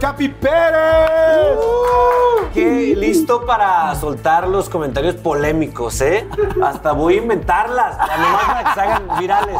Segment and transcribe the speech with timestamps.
[0.00, 1.58] Capi Pérez.
[2.54, 6.26] Qué listo para soltar los comentarios polémicos, ¿eh?
[6.62, 9.58] Hasta voy a inventarlas, nomás para que se hagan virales.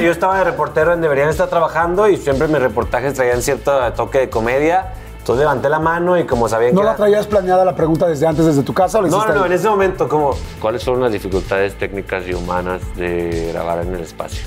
[0.00, 4.18] Yo estaba de reportero en Deberían Estar Trabajando y siempre mis reportajes traían cierto toque
[4.20, 4.92] de comedia.
[5.18, 8.06] Entonces levanté la mano y como sabían ¿No que la era- traías planeada la pregunta
[8.06, 8.98] desde antes, desde tu casa?
[8.98, 9.50] o la No, hiciste no, no, ahí?
[9.50, 10.30] en ese momento como...
[10.60, 14.44] ¿Cuáles son las dificultades técnicas y humanas de grabar en el espacio?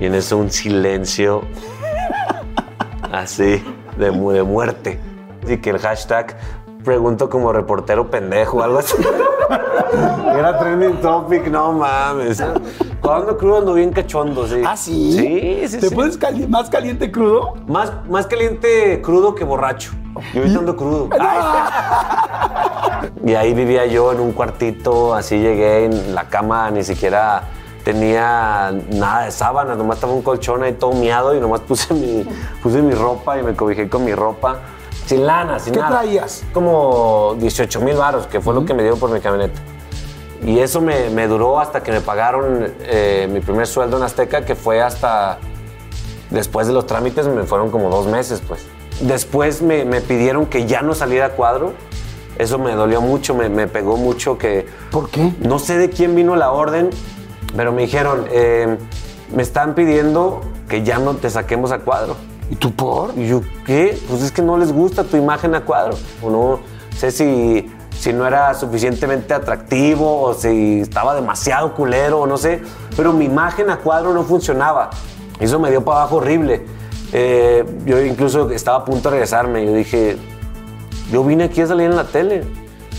[0.00, 1.42] Y en eso un silencio
[3.12, 3.62] así
[3.96, 4.98] de, mu- de muerte.
[5.44, 6.36] Así que el hashtag
[6.84, 8.96] pregunto como reportero pendejo o algo así.
[10.36, 12.42] Era trending topic, no mames.
[13.00, 14.62] Cuando crudo ando bien cachondo, sí.
[14.66, 15.12] ¿Ah, sí?
[15.12, 15.94] Sí, sí, ¿Te sí.
[15.94, 17.54] pones cali- más caliente crudo?
[17.66, 19.92] Más, más caliente crudo que borracho.
[20.32, 21.08] Yo ahorita ando crudo.
[23.24, 27.42] Y ahí vivía yo en un cuartito, así llegué en la cama, ni siquiera
[27.86, 32.26] tenía nada de sábana, nomás estaba un colchón ahí todo miado y nomás puse mi,
[32.60, 34.58] puse mi ropa y me cobijé con mi ropa.
[35.06, 36.00] Sin lana, sin ¿Qué nada.
[36.00, 36.42] traías?
[36.52, 39.60] Como 18 mil varos, que fue lo que me dio por mi camioneta.
[40.44, 44.44] Y eso me, me duró hasta que me pagaron eh, mi primer sueldo en Azteca,
[44.44, 45.38] que fue hasta
[46.30, 48.66] después de los trámites, me fueron como dos meses, pues.
[48.98, 51.72] Después me, me pidieron que ya no saliera a cuadro.
[52.36, 54.66] Eso me dolió mucho, me, me pegó mucho que...
[54.90, 55.32] ¿Por qué?
[55.38, 56.90] No sé de quién vino la orden,
[57.56, 58.76] pero me dijeron, eh,
[59.34, 62.16] me están pidiendo que ya no te saquemos a cuadro.
[62.50, 63.16] ¿Y tú por?
[63.16, 63.98] Y yo, ¿qué?
[64.08, 65.96] Pues es que no les gusta tu imagen a cuadro.
[66.22, 66.60] O no
[66.96, 72.62] sé si, si no era suficientemente atractivo o si estaba demasiado culero o no sé.
[72.96, 74.90] Pero mi imagen a cuadro no funcionaba.
[75.40, 76.64] Eso me dio para abajo horrible.
[77.12, 79.64] Eh, yo incluso estaba a punto de regresarme.
[79.64, 80.16] Yo dije,
[81.10, 82.44] yo vine aquí a salir en la tele.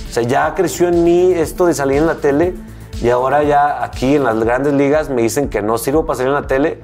[0.10, 2.56] O sea, ya creció en mí esto de salir en la tele
[3.02, 6.30] y ahora ya aquí en las grandes ligas me dicen que no sirvo para salir
[6.30, 6.82] en la tele.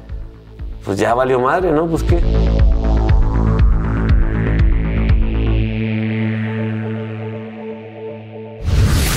[0.85, 1.87] Pues ya valió madre, ¿no?
[1.87, 2.21] Pues qué.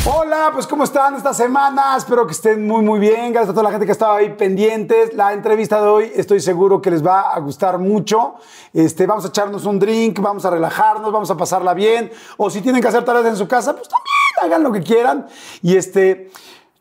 [0.09, 1.97] Hola, pues ¿cómo están esta semana?
[1.97, 3.33] Espero que estén muy muy bien.
[3.33, 5.13] Gracias a toda la gente que estaba ahí pendientes.
[5.15, 8.37] La entrevista de hoy estoy seguro que les va a gustar mucho.
[8.73, 12.11] Este, vamos a echarnos un drink, vamos a relajarnos, vamos a pasarla bien.
[12.37, 15.27] O si tienen que hacer tareas en su casa, pues también hagan lo que quieran.
[15.63, 16.31] Y este,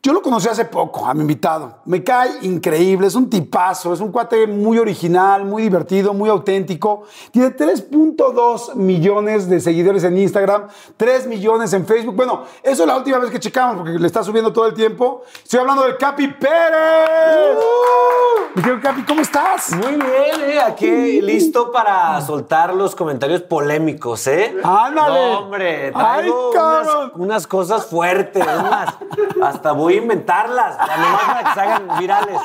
[0.06, 1.78] yo lo conocí hace poco, a mi invitado.
[1.84, 7.02] Me cae increíble, es un tipazo, es un cuate muy original, muy divertido, muy auténtico.
[7.32, 12.14] Tiene 3.2 millones de seguidores en Instagram, 3 millones en Facebook.
[12.14, 15.24] Bueno, eso es la última vez que checamos porque le está subiendo todo el tiempo.
[15.42, 17.58] Estoy hablando de Capi Pérez.
[18.54, 19.72] Mi querido Capi, ¿cómo estás?
[19.72, 20.60] Muy bien, ¿eh?
[20.64, 24.54] Aquí listo para soltar los comentarios polémicos, ¿eh?
[24.62, 25.32] Ándale.
[25.32, 27.12] No, hombre, Ay, traigo unas, cabrón.
[27.16, 28.94] unas cosas fuertes, es más,
[29.42, 32.40] hasta voy a inventarlas, nomás para que se hagan virales.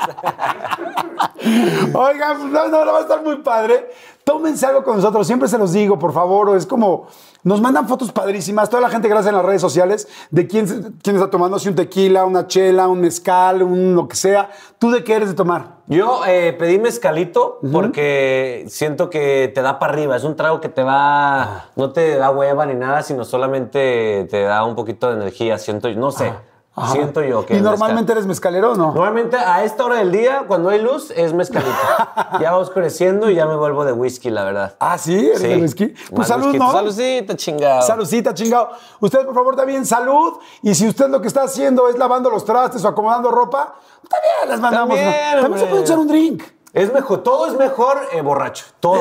[1.94, 3.90] Oigan, no, no, no, va a estar muy padre.
[4.24, 6.56] Tómense algo con nosotros, siempre se los digo, por favor.
[6.56, 7.08] Es como,
[7.42, 11.16] nos mandan fotos padrísimas, toda la gente gracias en las redes sociales, de quién, quién
[11.16, 14.50] está tomando, si un tequila, una chela, un mezcal, un lo que sea.
[14.78, 15.82] ¿Tú de qué eres de tomar?
[15.88, 20.16] Yo eh, pedí mezcalito porque siento que te da para arriba.
[20.16, 21.70] Es un trago que te va.
[21.74, 25.58] No te da hueva ni nada, sino solamente te da un poquito de energía.
[25.58, 26.32] Siento, no sé.
[26.74, 26.92] Ajá.
[26.92, 27.56] Siento yo que.
[27.56, 28.86] ¿Y normalmente eres mezcalero o no?
[28.94, 31.70] Normalmente a esta hora del día, cuando hay luz, es mezcalito.
[32.40, 34.74] ya va oscureciendo y ya me vuelvo de whisky, la verdad.
[34.80, 35.48] Ah, sí, eres Sí.
[35.48, 35.86] de whisky.
[35.88, 36.58] Más Pues salud, whisky.
[36.58, 36.72] ¿no?
[36.72, 37.82] Saludcita, chingado.
[37.82, 38.70] Saludcita, chingado.
[39.00, 40.34] Usted, por favor, también salud.
[40.62, 43.74] Y si usted lo que está haciendo es lavando los trastes o acomodando ropa,
[44.08, 44.96] también les mandamos.
[44.96, 46.42] También, una- también se puede echar un drink.
[46.72, 48.64] Es mejor, todo es mejor eh, borracho.
[48.80, 49.00] Todo.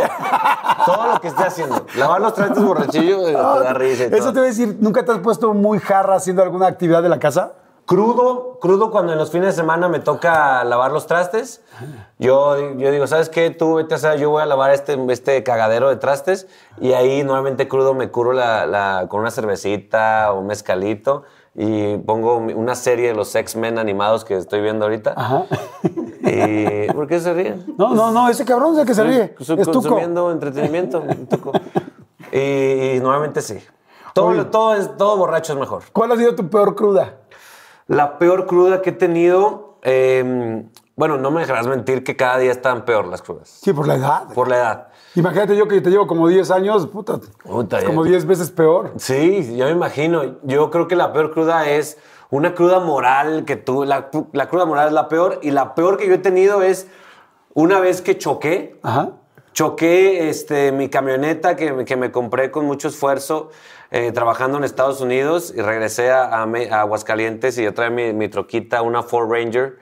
[0.86, 1.86] todo lo que esté haciendo.
[1.96, 4.34] Lavar los trastes borrachillo eh, te da risa y Eso todo.
[4.34, 7.20] te voy a decir, ¿nunca te has puesto muy jarra haciendo alguna actividad de la
[7.20, 7.54] casa?
[7.86, 11.62] Crudo, crudo cuando en los fines de semana me toca lavar los trastes.
[12.20, 13.50] Yo, yo digo, ¿sabes qué?
[13.50, 16.48] Tú vete a hacer, yo voy a lavar este, este cagadero de trastes
[16.80, 21.24] y ahí normalmente crudo me curo la, la- con una cervecita o un mezcalito
[21.54, 25.14] y pongo una serie de los X-Men animados que estoy viendo ahorita.
[25.18, 25.46] Ajá.
[25.84, 27.66] Y, ¿Por qué se ríen?
[27.78, 29.36] No, no, no, ese cabrón es el que se ríe.
[29.38, 29.80] Estoy Es tuco.
[29.82, 31.04] consumiendo entretenimiento.
[31.30, 31.52] tuco.
[32.32, 32.38] Y,
[32.96, 33.60] y normalmente sí.
[34.14, 34.46] Todo, Oye.
[34.46, 35.84] todo, es, todo borracho es mejor.
[35.92, 37.18] ¿Cuál ha sido tu peor cruda?
[37.88, 40.64] La peor cruda que he tenido, eh,
[40.96, 43.50] bueno, no me dejarás mentir que cada día están peor las crudas.
[43.50, 44.28] Sí, por la edad.
[44.34, 44.88] Por la edad.
[45.16, 48.94] Imagínate yo que te llevo como 10 años, puta, Puta, es como 10 veces peor.
[48.98, 50.38] Sí, ya me imagino.
[50.44, 51.98] Yo creo que la peor cruda es
[52.30, 55.98] una cruda moral que tú, la, la cruda moral es la peor y la peor
[55.98, 56.88] que yo he tenido es
[57.54, 59.12] una vez que choqué, Ajá.
[59.54, 63.50] Choqué este, mi camioneta que, me- que me compré con mucho esfuerzo
[63.92, 67.90] eh, trabajando en Estados Unidos y regresé a, a Me- a Aguascalientes y yo traía
[67.92, 69.78] mi, mi troquita, una Ford Ranger,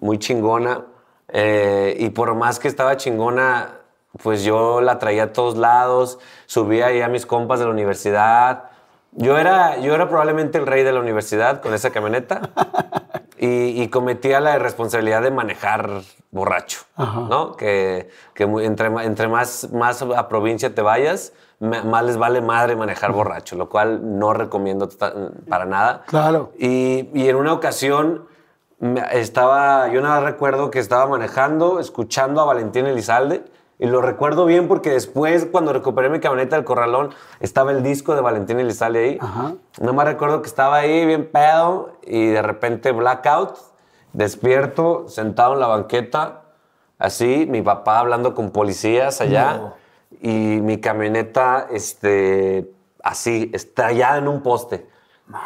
[0.00, 0.86] muy chingona.
[1.28, 3.75] eh, y por más que estaba chingona,
[4.22, 8.64] pues yo la traía a todos lados, subía ahí a mis compas de la universidad.
[9.12, 12.50] Yo era, yo era probablemente el rey de la universidad con esa camioneta
[13.38, 15.88] y, y cometía la irresponsabilidad de manejar
[16.30, 17.56] borracho, ¿no?
[17.56, 23.12] Que, que entre, entre más, más a provincia te vayas, más les vale madre manejar
[23.12, 25.14] borracho, lo cual no recomiendo tota-
[25.48, 26.02] para nada.
[26.08, 26.52] Claro.
[26.58, 28.26] Y, y en una ocasión
[29.12, 33.44] estaba, yo nada recuerdo que estaba manejando, escuchando a Valentín Elizalde.
[33.78, 38.14] Y lo recuerdo bien porque después, cuando recuperé mi camioneta del corralón, estaba el disco
[38.14, 39.18] de Valentín Elizalde ahí.
[39.20, 39.54] Ajá.
[39.80, 43.56] Nada más recuerdo que estaba ahí bien pedo y de repente blackout,
[44.14, 46.44] despierto, sentado en la banqueta,
[46.98, 49.74] así, mi papá hablando con policías allá
[50.22, 52.70] y mi camioneta, este,
[53.02, 54.88] así, estallada en un poste,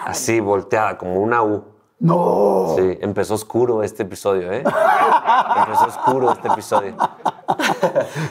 [0.04, 1.64] así, volteada, como una U.
[2.00, 2.74] No.
[2.78, 4.64] Sí, empezó oscuro este episodio, ¿eh?
[4.64, 6.94] empezó oscuro este episodio.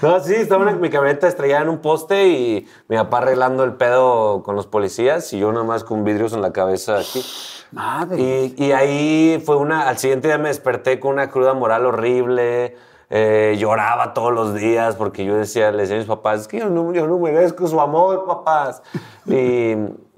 [0.02, 4.42] no, sí, estaba mi camioneta estrellada en un poste y mi papá arreglando el pedo
[4.42, 7.24] con los policías y yo nada más con vidrios en la cabeza aquí.
[7.72, 8.20] Madre.
[8.20, 12.76] Y, y ahí fue una, al siguiente día me desperté con una cruda moral horrible.
[13.12, 16.58] eh, lloraba todos los días porque yo decía, le decía a mis papás, es que
[16.58, 18.82] yo no, yo no merezco su amor, papás.
[19.28, 19.74] Y,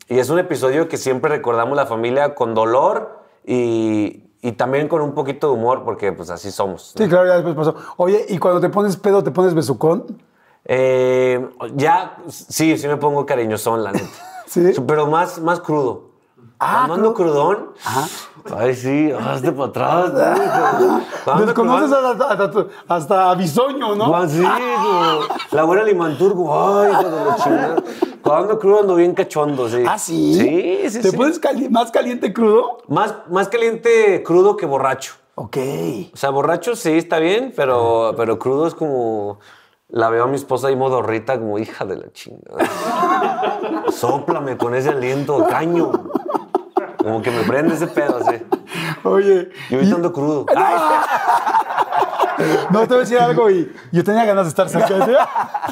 [0.08, 5.02] y es un episodio que siempre recordamos la familia con dolor y, y también con
[5.02, 6.94] un poquito de humor porque pues así somos.
[6.96, 7.76] Sí, claro, ya después pasó.
[7.98, 10.06] Oye, ¿y cuando te pones pedo, te pones besucón?
[10.66, 14.08] Eh, ya, sí, sí me pongo cariñosón, la neta.
[14.48, 14.74] ¿Sí?
[14.86, 16.11] Pero más, más crudo.
[16.64, 17.72] Ah, crudón.
[18.56, 19.70] Ay, sí, hazte para
[20.06, 20.14] atrás.
[21.40, 24.06] Desconoces hasta, hasta, hasta Bisoño, ¿no?
[24.06, 25.20] Juan, sí, como
[25.52, 26.54] la buena Limanturgo.
[26.80, 27.76] Ay, hijo de la chingada.
[28.22, 29.84] Cuando ando crudo ando bien cachondo, sí.
[29.88, 30.36] ¿Ah, sí?
[30.36, 31.18] Sí, sí, ¿Te sí.
[31.18, 32.78] pones cali- más caliente crudo?
[32.88, 35.14] Más, más caliente crudo que borracho.
[35.34, 35.58] Ok.
[36.14, 39.40] O sea, borracho sí está bien, pero, pero crudo es como.
[39.94, 42.64] La veo a mi esposa ahí modorrita, como hija de la chingada.
[43.92, 45.92] Sóplame con ese aliento caño.
[47.02, 48.42] Como que me prende ese pedo así.
[49.04, 49.50] Oye.
[49.70, 50.46] Yo ahorita ando crudo.
[50.56, 50.76] Ay,
[52.72, 55.06] No, te voy a decir algo y yo tenía ganas de estar sacando.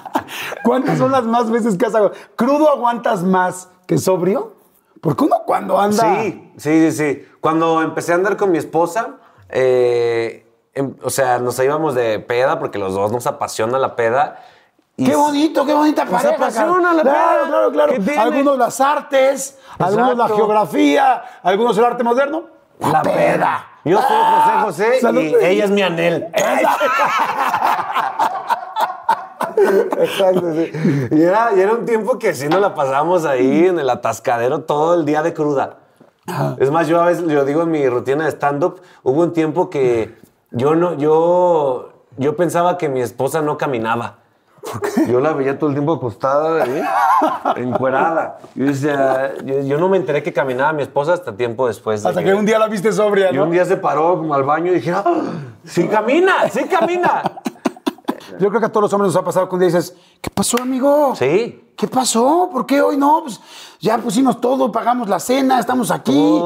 [0.63, 4.53] ¿Cuántas son las más veces que has agu- ¿Crudo aguantas más que sobrio?
[5.01, 6.21] Porque uno cuando anda.
[6.21, 7.27] Sí, sí, sí, sí.
[7.41, 9.15] Cuando empecé a andar con mi esposa,
[9.49, 14.39] eh, em- o sea, nos íbamos de peda porque los dos nos apasiona la peda.
[15.05, 16.35] Qué bonito, qué bonita pareja.
[16.35, 17.93] apasiona la claro, claro, claro.
[18.17, 22.43] Algunos las artes, algunos la geografía, algunos el arte moderno.
[22.79, 23.67] La peda.
[23.83, 25.21] Yo soy José José Salud.
[25.21, 26.27] y ella es mi anel.
[29.57, 30.71] Exacto, sí.
[31.11, 34.61] Y era, y era un tiempo que sí nos la pasábamos ahí en el atascadero
[34.61, 35.77] todo el día de cruda.
[36.59, 39.69] Es más, yo a veces, yo digo en mi rutina de stand-up, hubo un tiempo
[39.69, 40.15] que
[40.51, 44.18] yo no, yo, yo pensaba que mi esposa no caminaba.
[45.07, 46.81] Yo la veía todo el tiempo acostada, ahí,
[47.57, 48.39] encuerada.
[48.55, 52.03] Yo decía, yo, yo no me enteré que caminaba mi esposa hasta tiempo después.
[52.03, 53.43] de Hasta que un día la viste sobria, y ¿no?
[53.43, 55.03] un día se paró como al baño y dije, "Ah,
[55.63, 57.21] sí camina, sí camina.
[58.39, 60.29] Yo creo que a todos los hombres nos ha pasado que un día dices, ¿qué
[60.29, 61.13] pasó, amigo?
[61.15, 61.65] Sí.
[61.75, 62.49] ¿Qué pasó?
[62.51, 63.21] ¿Por qué hoy no?
[63.23, 63.39] Pues
[63.79, 66.39] ya pusimos todo, pagamos la cena, estamos aquí.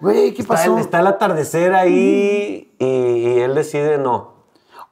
[0.00, 0.74] Güey, ¿qué está pasó?
[0.74, 4.32] El, está el atardecer ahí y, y él decide no.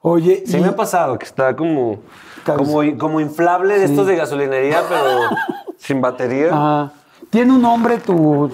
[0.01, 1.97] Oye, Sí y- me ha pasado que está como.
[2.55, 5.03] Como, como inflable de estos de gasolinería, pero
[5.77, 6.49] sin batería.
[6.53, 6.91] Ah,
[7.29, 8.49] ¿Tiene un nombre tu...?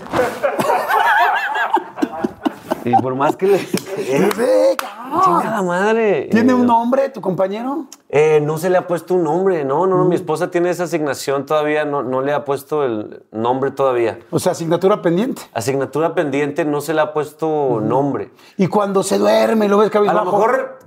[2.85, 3.59] Y por más que le...
[4.75, 5.21] Cabrón.
[5.23, 6.27] Chingada madre.
[6.31, 7.85] ¿Tiene Eh, un nombre tu compañero?
[8.09, 10.05] Eh, no se le ha puesto un nombre, no, no, no.
[10.05, 14.19] Mi esposa tiene esa asignación todavía, no, no le ha puesto el nombre todavía.
[14.31, 15.41] O sea, asignatura pendiente.
[15.53, 18.31] Asignatura pendiente, no se le ha puesto nombre.
[18.57, 20.25] Y cuando se duerme, lo ves A cabizbajo.
[20.25, 20.79] lo mejor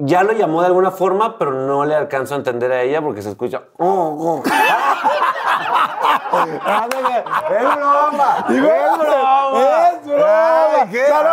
[0.00, 3.22] ya lo llamó de alguna forma, pero no le alcanzo a entender a ella porque
[3.22, 3.62] se escucha.
[3.78, 4.42] "Oh, oh".
[6.32, 8.44] ¡Es broma!
[8.48, 9.88] Digo, ¡Es broma!
[9.90, 10.80] ¡Es broma!
[10.80, 11.30] ¡Ay, qué- ¡Salud!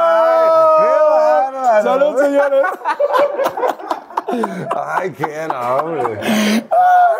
[1.84, 2.66] ¡Salud, señores!
[4.76, 6.20] ¡Ay, qué nombre!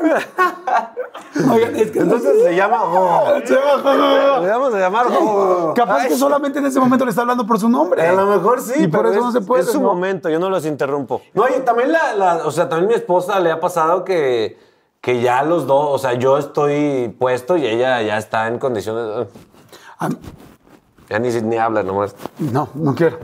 [1.52, 2.84] Oigan, es que Entonces se llama.
[2.84, 3.34] oh.
[3.46, 4.42] Se bajó.
[4.42, 5.06] Le vamos a llamar.
[5.12, 5.74] oh.
[5.76, 8.06] Capaz Ay, que solamente en ese momento le está hablando por su nombre.
[8.06, 9.64] A lo mejor sí, Y por pero eso es, no se puede.
[9.64, 9.88] Es su ¿no?
[9.88, 11.22] momento, yo no los interrumpo.
[11.34, 14.58] No, y también la, la- o sea, también mi esposa le ha pasado que,
[15.02, 19.28] que ya los dos, o sea, yo estoy puesto y ella ya está en condiciones.
[20.00, 20.10] Ah,
[21.10, 22.16] Ya ni, ni habla nomás.
[22.40, 23.20] No, no quiero.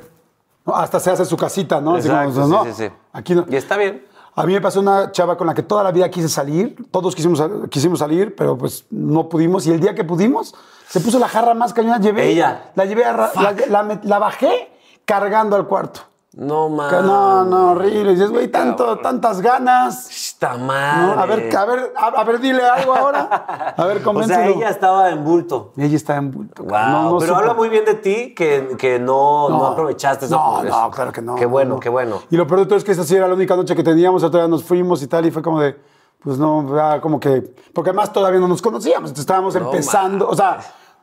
[0.66, 1.96] Hasta se hace su casita, ¿no?
[1.96, 2.94] Así como, no, sí, sí, sí.
[3.12, 3.46] Aquí no.
[3.50, 4.06] Y está bien.
[4.36, 7.14] A mí me pasó una chava con la que toda la vida quise salir, todos
[7.16, 9.68] quisimos, quisimos salir, pero pues no pudimos.
[9.68, 10.56] Y el día que pudimos,
[10.88, 12.30] se puso la jarra más cañona, llevé.
[12.30, 12.72] Ella.
[12.76, 14.72] La llevé, a la, la la bajé
[15.06, 16.02] cargando al cuarto.
[16.36, 17.04] No mames.
[17.04, 18.14] no, no, horrible.
[18.14, 20.10] Dices, güey, tanto, tantas ganas.
[20.10, 20.66] Está ¿no?
[20.66, 21.20] mal.
[21.20, 23.74] A ver, a ver, a, a ver, dile algo ahora.
[23.78, 24.40] A ver, O convéncelo.
[24.40, 25.74] sea, ella estaba en bulto.
[25.78, 26.64] Ella está en bulto.
[26.64, 27.40] Wow, No, no pero supo.
[27.40, 31.22] habla muy bien de ti que, que no, no, aprovechaste esa No, no, claro que
[31.22, 31.36] no.
[31.36, 31.80] Qué bueno, no.
[31.80, 32.22] qué bueno.
[32.32, 34.24] Y lo peor de todo es que esa sí era la única noche que teníamos,
[34.24, 35.80] otra vez nos fuimos y tal, y fue como de,
[36.24, 40.36] pues no, ya como que, porque además todavía no nos conocíamos, entonces estábamos empezando, o
[40.36, 40.58] sea,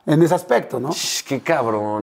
[0.05, 0.89] en ese aspecto, ¿no?
[0.91, 2.00] Shh, Qué cabrón.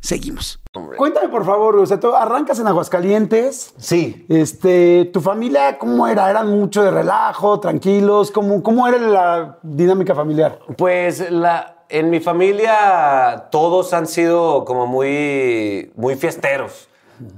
[0.00, 0.60] Seguimos.
[0.96, 3.74] Cuéntame, por favor, o sea, tú arrancas en Aguascalientes.
[3.78, 4.26] Sí.
[4.28, 6.30] Este, ¿tu familia cómo era?
[6.30, 8.30] ¿Eran mucho de relajo, tranquilos?
[8.30, 10.60] ¿Cómo, cómo era la dinámica familiar?
[10.76, 16.88] Pues la, en mi familia todos han sido como muy, muy fiesteros.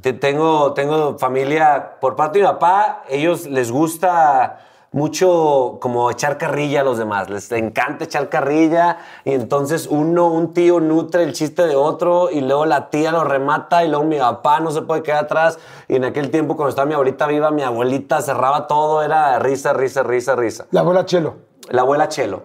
[0.02, 4.58] Te- Tengo, tengo familia por parte de mi papá, ellos les gusta
[4.92, 10.52] mucho como echar carrilla a los demás, les encanta echar carrilla y entonces uno, un
[10.52, 14.18] tío nutre el chiste de otro y luego la tía lo remata y luego mi
[14.18, 17.50] papá no se puede quedar atrás y en aquel tiempo cuando estaba mi abuelita viva,
[17.52, 21.36] mi abuelita cerraba todo, era risa, risa, risa, risa La abuela Chelo.
[21.68, 22.42] la abuela Chelo.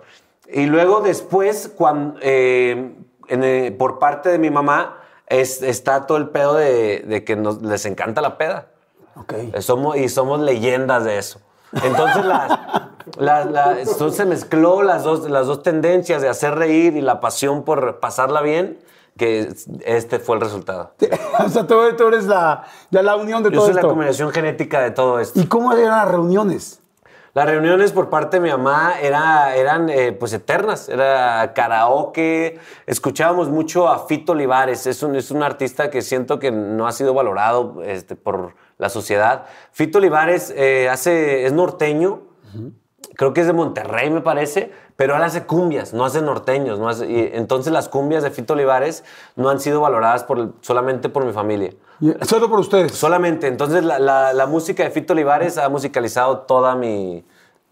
[0.48, 2.94] Y luego después, cuando, eh,
[3.28, 7.36] en, eh, por parte de mi mamá, es- está todo el pedo de, de que
[7.36, 8.68] nos, les encanta la peda.
[9.16, 9.34] Ok.
[9.54, 11.40] Eh, Somos, y somos leyendas de eso.
[11.74, 12.50] Entonces, las,
[13.18, 17.20] las- la- entonces se mezcló las dos, las dos tendencias de hacer reír y la
[17.20, 18.80] pasión por pasarla bien,
[19.18, 19.54] que
[19.86, 20.94] este fue el resultado.
[21.46, 24.32] o sea, tú, tú eres la, ya la unión de Yo todo soy la combinación
[24.32, 25.40] genética de todo esto.
[25.40, 26.82] ¿Y cómo eran las reuniones?
[27.34, 33.50] Las reuniones por parte de mi mamá era, eran eh, pues eternas, era karaoke, escuchábamos
[33.50, 37.14] mucho a Fito Olivares, es un, es un artista que siento que no ha sido
[37.14, 39.46] valorado este, por la sociedad.
[39.72, 42.22] Fito Olivares eh, hace, es norteño,
[43.16, 46.90] creo que es de Monterrey me parece, pero él hace cumbias, no hace norteños, no
[46.90, 49.04] hace- y entonces las cumbias de Fito Olivares
[49.36, 51.72] no han sido valoradas por, solamente por mi familia.
[52.02, 52.92] Y- Solo por ustedes.
[52.94, 53.48] Solamente.
[53.48, 57.26] Entonces, la, la- la música de Fito Olivares ha musicalizado toda mi,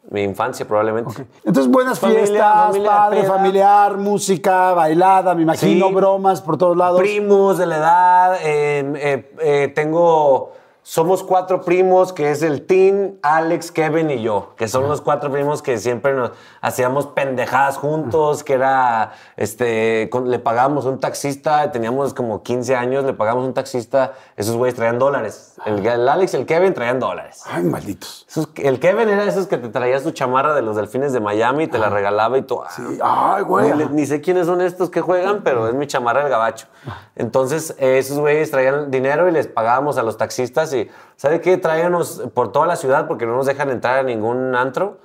[0.09, 1.27] mi infancia, probablemente.
[1.43, 3.29] Entonces, buenas Familia, fiestas, familia, padre, peda.
[3.33, 5.93] familiar, música, bailada, me imagino, Sí.
[5.93, 6.99] bromas por todos lados.
[7.01, 8.35] Primos de la edad.
[8.43, 10.53] eh, eh, eh, tengo.
[10.85, 15.31] Somos cuatro primos, que es el Tim, Alex, Kevin y yo, que son los cuatro
[15.31, 21.71] primos que siempre nos hacíamos pendejadas juntos, que era, este, con- le pagábamos un taxista,
[21.71, 25.55] teníamos como 15 años, le pagamos un taxista, esos güeyes traían dólares.
[25.65, 27.43] El, el Alex y el Kevin traían dólares.
[27.45, 28.25] Ay, malditos.
[28.29, 31.21] Esos- el Kevin era de esos que te traía su chamarra de los delfines de
[31.21, 32.61] Miami y te la regalaba y tú.
[33.01, 33.71] ah, Ay, güey.
[33.91, 36.67] ni, sé quiénes son estos que juegan, pero es mi chamarra del gabacho.
[37.15, 41.57] Entonces, eh, esos güeyes traían dinero y les pagábamos a los taxistas y, ¿sabe qué?
[41.57, 44.97] Tráiganos por toda la ciudad porque no nos dejan entrar a ningún antro.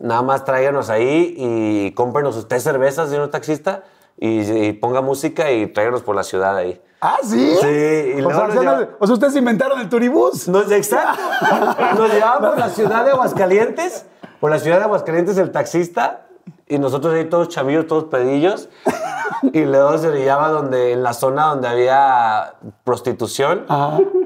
[0.00, 3.82] Nada más tráiganos ahí y cómprenos usted cervezas de un taxista
[4.16, 6.80] y, y ponga música y tráiganos por la ciudad ahí.
[7.00, 7.56] Ah, sí.
[7.60, 10.46] Sí, y o, sea, nos o sea, lleva- no- o sea, ustedes inventaron el turibús.
[10.48, 11.18] Nos, exacto.
[11.96, 14.04] Nos llevaba por la ciudad de Aguascalientes,
[14.38, 16.26] por la ciudad de Aguascalientes el taxista,
[16.66, 18.68] y nosotros ahí todos chavillos, todos pedillos,
[19.52, 22.54] y luego se llevaba donde, en la zona donde había
[22.84, 23.66] prostitución,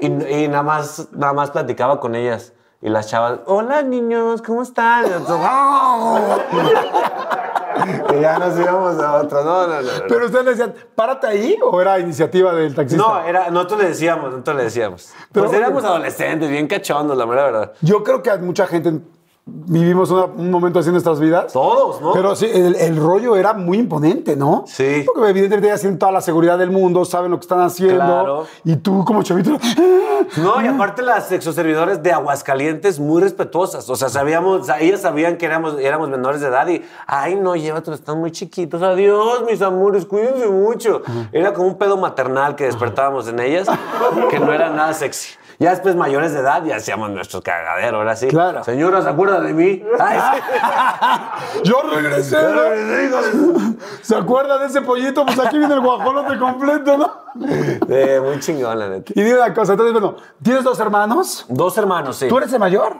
[0.01, 2.53] y, y nada, más, nada más platicaba con ellas.
[2.81, 5.05] Y las chavas, hola niños, ¿cómo están?
[5.07, 6.37] Y nosotros, "Ah".
[8.15, 9.43] y ya nos íbamos a otro.
[9.43, 9.81] No, no, no.
[9.81, 9.89] no.
[10.07, 13.03] Pero ustedes le decían, párate ahí o era iniciativa del taxista.
[13.03, 15.13] No, era, nosotros le decíamos, nosotros le decíamos.
[15.31, 17.71] Pero- pues éramos adolescentes, bien cachondos, la mera verdad.
[17.81, 18.99] Yo creo que a mucha gente
[19.47, 21.53] vivimos una- un momento así en nuestras vidas.
[21.53, 22.13] Todos, ¿no?
[22.13, 24.63] Pero sí, el, el rollo era muy imponente, ¿no?
[24.67, 25.03] Sí.
[25.05, 27.95] Porque evidentemente ya tienen toda la seguridad del mundo, saben lo que están haciendo.
[28.03, 28.45] Claro.
[28.63, 29.51] Y tú como chavito...
[30.37, 33.87] No, y aparte las exoservidores de Aguascalientes muy respetuosas.
[33.89, 37.99] O sea, sabíamos, ellas sabían que éramos, éramos menores de edad y, ay, no, llévatelos,
[37.99, 38.81] están muy chiquitos.
[38.81, 41.01] Adiós, mis amores, cuídense mucho.
[41.33, 43.67] Era como un pedo maternal que despertábamos en ellas,
[44.31, 45.35] que no era nada sexy.
[45.59, 48.27] Ya después, mayores de edad, ya hacíamos nuestro cagadero, ahora sí.
[48.27, 48.63] Claro.
[48.63, 49.83] Señora, ¿se acuerda de mí?
[49.99, 51.63] Ay, sí.
[51.63, 53.77] Yo regresé, ¿no?
[54.01, 55.25] ¿Se acuerda de ese pollito?
[55.25, 57.25] Pues aquí viene el guajolote completo, ¿no?
[57.87, 59.13] Eh, muy chingón, la neta.
[59.15, 61.45] Y dime una cosa, entonces, bueno, ¿tienes dos hermanos?
[61.49, 62.27] Dos hermanos, sí.
[62.27, 62.97] ¿Tú eres el mayor?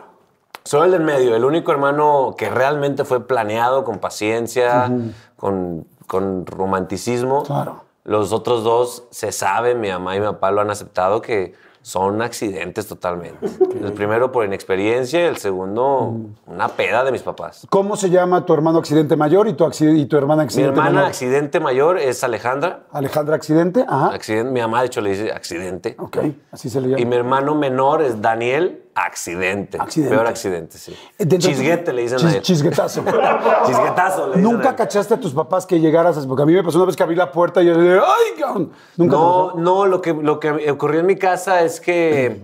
[0.63, 4.89] Soy el del medio, el único hermano que realmente fue planeado con paciencia,
[5.35, 7.43] con, con romanticismo.
[7.43, 7.83] Claro.
[8.03, 11.53] Los otros dos se sabe, mi mamá y mi papá lo han aceptado que
[11.86, 13.46] son accidentes totalmente.
[13.80, 16.15] El primero por inexperiencia y el segundo
[16.48, 17.68] una peda de mis papás.
[17.70, 20.72] ¿Cómo se llama tu hermano accidente mayor y tu, accidente, y tu hermana Mi accidente
[20.72, 21.06] hermana menor?
[21.06, 22.86] accidente mayor es Alejandra.
[22.92, 24.15] Alejandra accidente, ajá.
[24.15, 25.96] Accidente, mi mamá de hecho le dice accidente.
[26.00, 26.18] Ok,
[26.51, 27.01] así se le llama.
[27.01, 29.78] Y mi hermano menor es Daniel Accidente.
[29.80, 30.16] Accidente.
[30.16, 30.96] Peor accidente, sí.
[31.20, 32.42] Dentro- Chisguete le dicen Chis- a él.
[32.42, 33.04] Chisguetazo.
[33.66, 36.25] Chisguetazo le dicen ¿Nunca cachaste a tus papás que llegaras?
[36.25, 38.40] Porque a mí me pasó una vez que abrí la puerta y yo dije, ¡ay,
[38.40, 38.72] cabrón!
[38.96, 42.42] Nunca No, no, lo que, lo que ocurrió en mi casa es que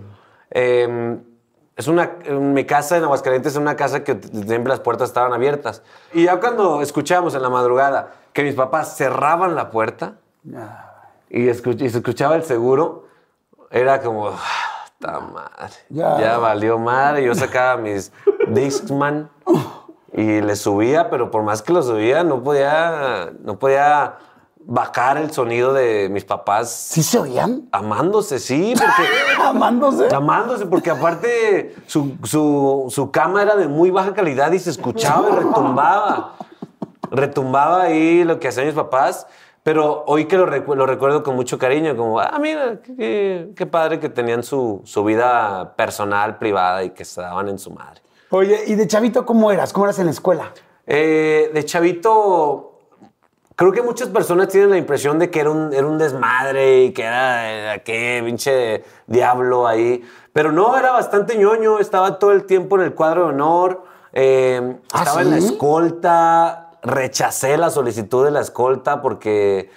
[0.50, 1.18] eh,
[1.76, 5.32] es una, en mi casa en Aguascalientes es una casa que siempre las puertas estaban
[5.32, 5.82] abiertas.
[6.12, 10.16] Y ya cuando escuchábamos en la madrugada que mis papás cerraban la puerta
[11.30, 13.06] y, escuch- y se escuchaba el seguro,
[13.70, 14.32] era como,
[15.04, 15.74] "Ah, ¡ta madre!
[15.88, 16.20] Ya.
[16.20, 16.38] Ya.
[16.38, 17.24] valió madre.
[17.24, 18.12] Yo sacaba mis
[18.48, 19.28] Discman
[20.12, 24.16] y le subía, pero por más que lo subía, no podía, no podía
[24.64, 27.68] bajar el sonido de mis papás ¿Sí se oían?
[27.72, 30.14] amándose, sí, porque Amándose.
[30.14, 35.28] amándose, porque aparte su, su, su cama era de muy baja calidad y se escuchaba
[35.30, 36.34] y retumbaba.
[37.10, 39.26] Retumbaba ahí lo que hacían mis papás,
[39.62, 43.66] pero hoy que lo, recu- lo recuerdo con mucho cariño, como, ah, mira, qué, qué
[43.66, 48.00] padre que tenían su, su vida personal, privada y que se daban en su madre.
[48.30, 49.72] Oye, ¿y de chavito cómo eras?
[49.72, 50.52] ¿Cómo eras en la escuela?
[50.86, 52.78] Eh, de chavito,
[53.54, 56.92] creo que muchas personas tienen la impresión de que era un, era un desmadre y
[56.92, 60.02] que era eh, qué pinche diablo ahí.
[60.32, 64.76] Pero no, era bastante ñoño, estaba todo el tiempo en el cuadro de honor, eh,
[64.92, 69.70] ¿Ah, estaba en la escolta, rechacé la solicitud de la escolta porque,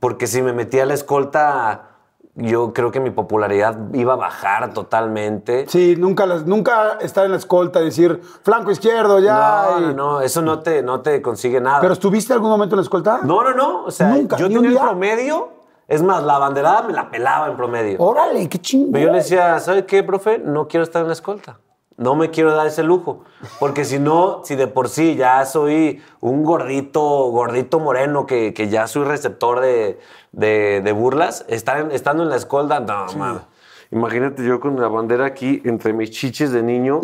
[0.00, 1.88] porque si me metía a la escolta,
[2.34, 5.66] yo creo que mi popularidad iba a bajar totalmente.
[5.68, 9.66] Sí, nunca, nunca estar en la escolta decir flanco izquierdo ya.
[9.70, 11.80] No, no, no, eso no te, no te consigue nada.
[11.80, 13.20] ¿Pero estuviste algún momento en la escolta?
[13.22, 13.84] No, no, no.
[13.84, 15.58] O sea, Nunca, yo tenía el promedio.
[15.88, 17.98] Es más, la banderada me la pelaba en promedio.
[17.98, 18.92] Órale, qué chingón.
[18.92, 20.38] Pero yo le decía, ¿sabe qué, profe?
[20.38, 21.60] No quiero estar en la escolta.
[21.98, 23.24] No me quiero dar ese lujo.
[23.60, 28.68] Porque si no, si de por sí ya soy un gordito, gordito moreno, que, que
[28.68, 29.98] ya soy receptor de,
[30.32, 33.42] de- de burlas, estar en- estando en la escolta, no, mames.
[33.90, 37.00] Imagínate yo con la bandera aquí entre mis chiches de niño.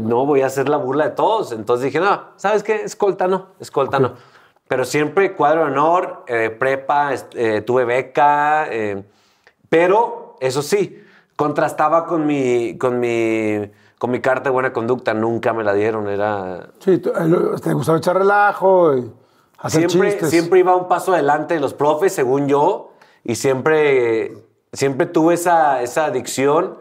[0.00, 1.52] No voy a hacer la burla de todos.
[1.52, 2.82] Entonces dije, no, ¿sabes qué?
[2.82, 4.12] Escolta no, escolta no.
[4.68, 9.04] Pero siempre cuadro de honor, eh, prepa, eh, tuve beca, eh,
[9.68, 11.02] pero eso sí,
[11.36, 13.70] contrastaba con mi, con, mi,
[14.04, 16.68] con mi carta de buena conducta, nunca me la dieron, era...
[16.78, 17.00] Sí, eh,
[17.62, 19.10] te gustaba echar relajo y
[19.56, 20.28] hacer Siempre, chistes.
[20.28, 22.90] siempre iba un paso adelante de los profes, según yo,
[23.24, 24.36] y siempre,
[24.74, 26.76] siempre tuve esa, esa adicción.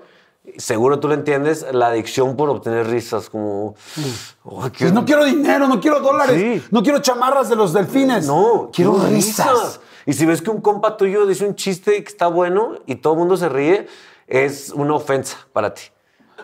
[0.57, 3.75] Seguro tú lo entiendes, la adicción por obtener risas, como...
[3.95, 6.67] "Ay, qué- Pues no quiero dinero, no quiero dólares, Sí.
[6.71, 8.27] no quiero chamarras de los delfines.
[8.27, 9.79] No, quiero risas.
[10.05, 13.13] Y si ves que un compa tuyo dice un chiste que está bueno y todo
[13.13, 13.87] el mundo se ríe,
[14.27, 15.83] es una ofensa para ti.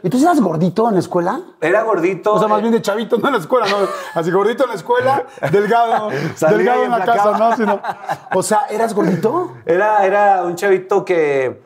[0.01, 1.41] ¿Y tú eras gordito en la escuela?
[1.59, 2.33] Era gordito.
[2.33, 3.75] O sea, más eh, bien de chavito, no en la escuela, no.
[4.13, 7.37] Así gordito en la escuela, delgado, delgado en la casa.
[7.37, 7.55] ¿no?
[7.57, 7.81] Sino-
[8.33, 9.57] o sea, ¿eras gordito?
[9.65, 11.61] Era, era un chavito que,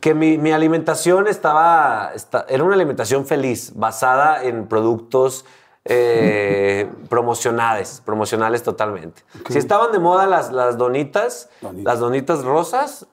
[0.00, 5.46] que mi, mi alimentación estaba, esta- Era una alimentación feliz, basada en productos
[5.84, 9.22] eh, promocionales, promocionales totalmente.
[9.48, 11.84] Si estaban de moda las, las donitas, Donitas.
[11.84, 13.06] las donitas rosas,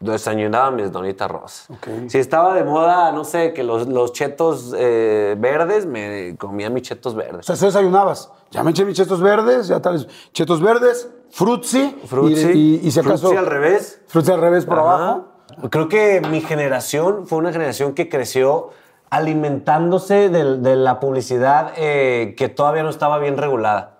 [0.00, 1.68] desayunaba mis donitas rosas.
[2.08, 6.82] Si estaba de moda, no sé, que los, los chetos eh, verdes, me comía mis
[6.84, 7.44] chetos O verdes.
[7.46, 8.32] sea, ¿se desayunabas?
[8.50, 10.08] Ya me eché mis chetos verdes, ya tal vez.
[10.32, 11.96] Chetos verdes, frutzi.
[12.06, 13.18] Frutzi, Y, y, y si acaso.
[13.28, 14.00] frutzi al revés.
[14.08, 14.88] Frutzi al revés por Ajá.
[14.88, 15.24] abajo.
[15.70, 18.70] Creo que mi generación fue una generación que creció
[19.10, 23.98] alimentándose de, de la publicidad eh, que todavía no estaba bien regulada.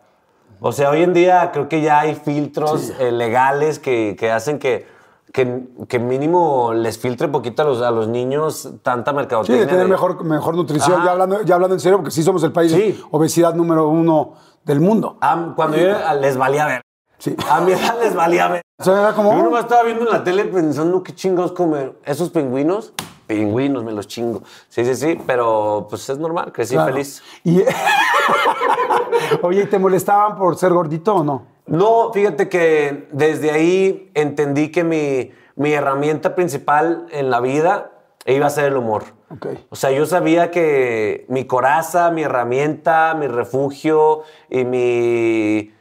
[0.61, 4.59] O sea, hoy en día creo que ya hay filtros eh, legales que, que hacen
[4.59, 4.87] que,
[5.33, 9.61] que, que mínimo les filtre poquito a los, a los niños tanta Sí, mercadotecnia.
[9.63, 10.97] de tener de- mejor, mejor nutrición.
[10.97, 11.05] Ajá.
[11.07, 12.79] Ya hablando, ya hablando en serio, porque sí somos el país Sí.
[12.79, 15.17] de obesidad número uno del mundo.
[15.21, 16.83] Ah, cuando yo era- les valía ver.
[17.19, 17.37] Sí.
[17.51, 18.63] A mi edad les valía ver.
[18.79, 19.35] O sea, era como.
[19.37, 21.99] Yo nomás estaba viendo en la tele pensando qué chingados comer.
[22.07, 22.95] Esos pingüinos,
[23.27, 24.43] pingüinos, me los chingo.
[24.71, 26.91] Sí, sí, sí, pero pues es normal, crecí Claro.
[26.93, 27.23] feliz.
[27.45, 27.63] Y-
[29.43, 31.43] Oye, ¿y te molestaban por ser gordito o no?
[31.71, 37.93] No, fíjate que desde ahí entendí que mi, mi herramienta principal en la vida
[38.27, 39.05] iba a ser el humor.
[39.31, 39.47] Ok.
[39.71, 45.73] O sea, yo sabía que mi coraza, mi herramienta, mi refugio y mi,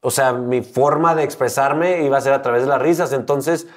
[0.00, 3.12] o sea, mi forma de expresarme iba a ser a través de las risas.
[3.12, 3.68] Entonces,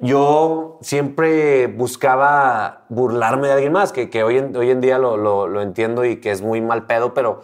[0.00, 5.16] yo siempre buscaba burlarme de alguien más, que, que hoy, en, hoy en día lo,
[5.16, 7.42] lo- lo entiendo y que es muy mal pedo, pero,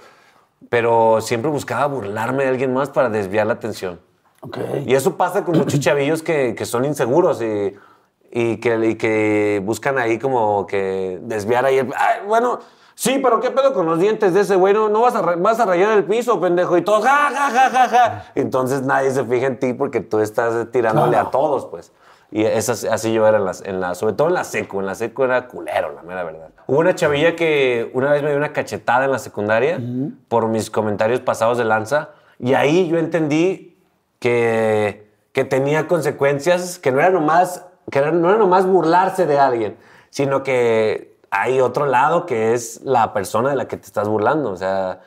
[0.68, 4.00] pero siempre buscaba burlarme de alguien más para desviar la atención.
[4.40, 4.58] Ok.
[4.86, 7.74] Y eso pasa con muchos chavillos que, que son inseguros y,
[8.30, 11.78] y que, y que buscan ahí como que desviar ahí.
[11.78, 12.58] el- Ay, bueno,
[12.94, 14.74] sí, pero ¿qué pedo con los dientes de ese güey?
[14.74, 16.76] No, no vas, a, vas a rayar el piso, pendejo.
[16.76, 18.24] Y todos, ja, ja, ja, ja, ja.
[18.34, 21.28] Entonces nadie se fija en ti porque tú estás tirándole Claro.
[21.28, 21.92] a todos, pues.
[22.30, 24.80] Y es así, yo era, en las- en la, sobre todo en la seco.
[24.80, 26.48] En la seco era culero, la mera verdad.
[26.66, 29.78] Hubo una chavilla que una vez me dio una cachetada en la secundaria
[30.28, 32.10] por mis comentarios pasados de lanza.
[32.38, 33.78] Y ahí yo entendí
[34.18, 39.38] que, que tenía consecuencias, que no era nomás, que era- no era nomás burlarse de
[39.38, 39.76] alguien,
[40.10, 44.50] sino que hay otro lado que es la persona de la que te estás burlando.
[44.50, 45.00] O sea,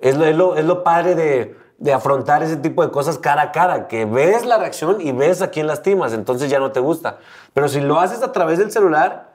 [0.00, 3.42] es lo, es lo, es lo padre de, de afrontar ese tipo de cosas cara
[3.42, 6.80] a cara, que ves la reacción y ves a quién lastimas, entonces ya no te
[6.80, 7.18] gusta.
[7.52, 9.32] Pero si lo haces a través del celular,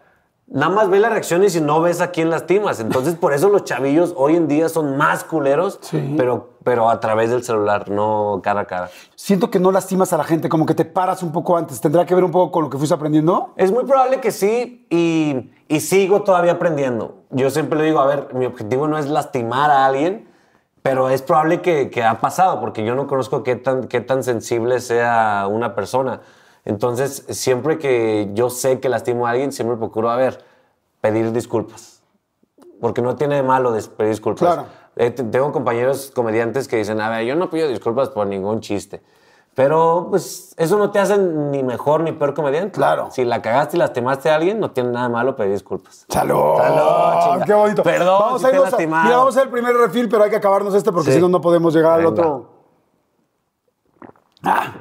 [0.48, 2.80] nada más ves las reacciones y no ves a quién lastimas.
[2.80, 6.16] Entonces por eso los chavillos hoy en día son más culeros, Sí.
[6.18, 8.90] pero, pero a través del celular, no cara a cara.
[9.16, 11.80] Siento que no lastimas a la gente, como que te paras un poco antes.
[11.82, 13.54] ¿Tendrá que ver un poco con lo que fuiste aprendiendo?
[13.58, 17.18] Es muy probable que sí y, y sigo todavía aprendiendo.
[17.32, 20.29] Yo siempre le digo, a ver, mi objetivo no es lastimar a alguien,
[20.82, 24.24] pero es probable que, que ha pasado porque yo no conozco qué tan, qué tan
[24.24, 26.22] sensible sea una persona.
[26.66, 30.44] Entonces, siempre que yo sé que lastimo a alguien, siempre procuro, a ver,
[31.02, 32.02] pedir disculpas.
[32.82, 34.40] Porque no tiene de malo pedir disculpas.
[34.54, 34.68] Claro.
[34.96, 38.60] Eh, te- tengo compañeros comediantes que dicen, a ver, yo no pido disculpas por ningún
[38.62, 39.02] chiste.
[39.60, 42.72] Pero, pues, eso no te hace ni mejor ni peor comediante.
[42.78, 43.10] Claro.
[43.12, 46.06] Si la cagaste y lastimaste a alguien, no tiene nada malo pedir disculpas.
[46.08, 46.56] ¡Salud!
[46.56, 47.44] Salud.
[47.46, 47.84] ¡Qué bonito!
[47.84, 49.04] Perdón vamos si a te irnos a, lastimado.
[49.04, 51.16] mira, vamos a hacer el primer refil, pero hay que acabarnos este porque Sí.
[51.18, 52.50] si no, no podemos llegar al otro.
[54.44, 54.72] Ah.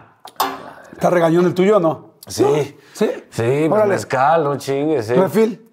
[0.92, 2.10] ¿Está regañón el tuyo o no?
[2.28, 2.44] Sí.
[2.92, 3.10] ¿Sí?
[3.30, 3.94] Sí, pues Órale.
[3.94, 5.14] mezcal, no chingues, sí.
[5.14, 5.72] Refil.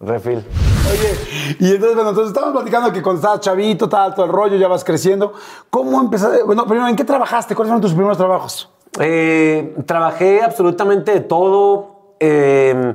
[0.00, 0.44] Refil.
[0.90, 4.56] Oye, y entonces, bueno, entonces estábamos platicando que cuando estabas chavito, tal, todo el rollo,
[4.56, 5.32] ya vas creciendo.
[5.70, 6.42] ¿Cómo empezaste?
[6.42, 7.54] Bueno, primero, ¿en qué trabajaste?
[7.54, 8.70] ¿Cuáles fueron tus primeros trabajos?
[9.00, 12.14] Eh, trabajé absolutamente de todo.
[12.20, 12.94] Eh,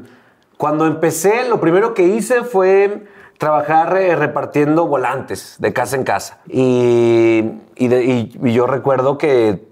[0.58, 6.40] cuando empecé, lo primero que hice fue trabajar eh, repartiendo volantes de casa en casa.
[6.48, 7.44] Y,
[7.76, 9.68] y de- y- y yo recuerdo que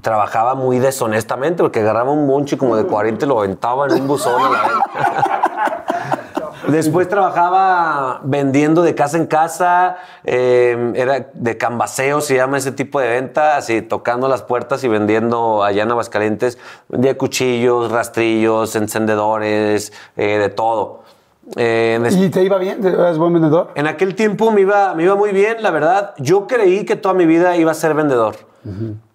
[0.00, 4.06] trabajaba muy deshonestamente porque agarraba un monchi como de 40 y lo aventaba en un
[4.08, 4.70] buzón a la vez.
[6.68, 13.00] Después trabajaba vendiendo de casa en casa, eh, era de cambaseo, se llama ese tipo
[13.00, 16.58] de venta, así tocando las puertas y vendiendo allá en Aguascalientes.
[16.88, 21.04] Vendía cuchillos, rastrillos, encendedores, eh, de todo.
[21.56, 22.84] Eh, ¿Y te iba bien?
[22.86, 23.70] ¿Eres buen vendedor?
[23.74, 26.14] en aquel tiempo me iba, me iba muy bien, la verdad.
[26.18, 28.36] Yo creí que toda mi vida iba a ser vendedor.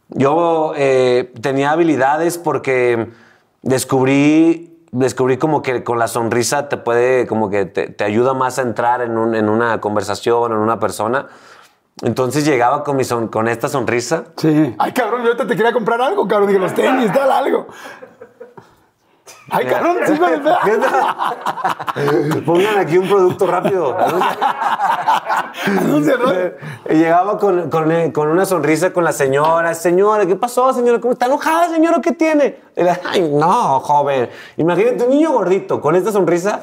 [0.09, 0.73] Yo
[1.41, 3.09] tenía habilidades porque
[3.61, 8.59] descubrí, descubrí como que con la sonrisa te puede, como que te, te ayuda más
[8.59, 11.27] a entrar en, un- en una conversación, en una persona.
[12.01, 14.25] Entonces llegaba con, mi son- con esta sonrisa.
[14.37, 14.75] Sí.
[14.79, 16.47] Ay, cabrón, yo ahorita te quería comprar algo, cabrón.
[16.47, 17.67] Dije, los tenis, tal, algo.
[19.49, 20.39] Ay, cabrón, sí, me.
[22.41, 23.95] Pongan aquí un producto rápido.
[26.89, 29.73] Llegaba con, con, eh, con una sonrisa con la señora.
[29.75, 30.99] Señora, ¿qué pasó, señora?
[30.99, 31.99] ¿Cómo está enojada, señora?
[32.01, 32.59] ¿Qué tiene?
[33.05, 34.29] Ay, no, joven.
[34.57, 36.61] Imagínate un niño gordito con esta sonrisa.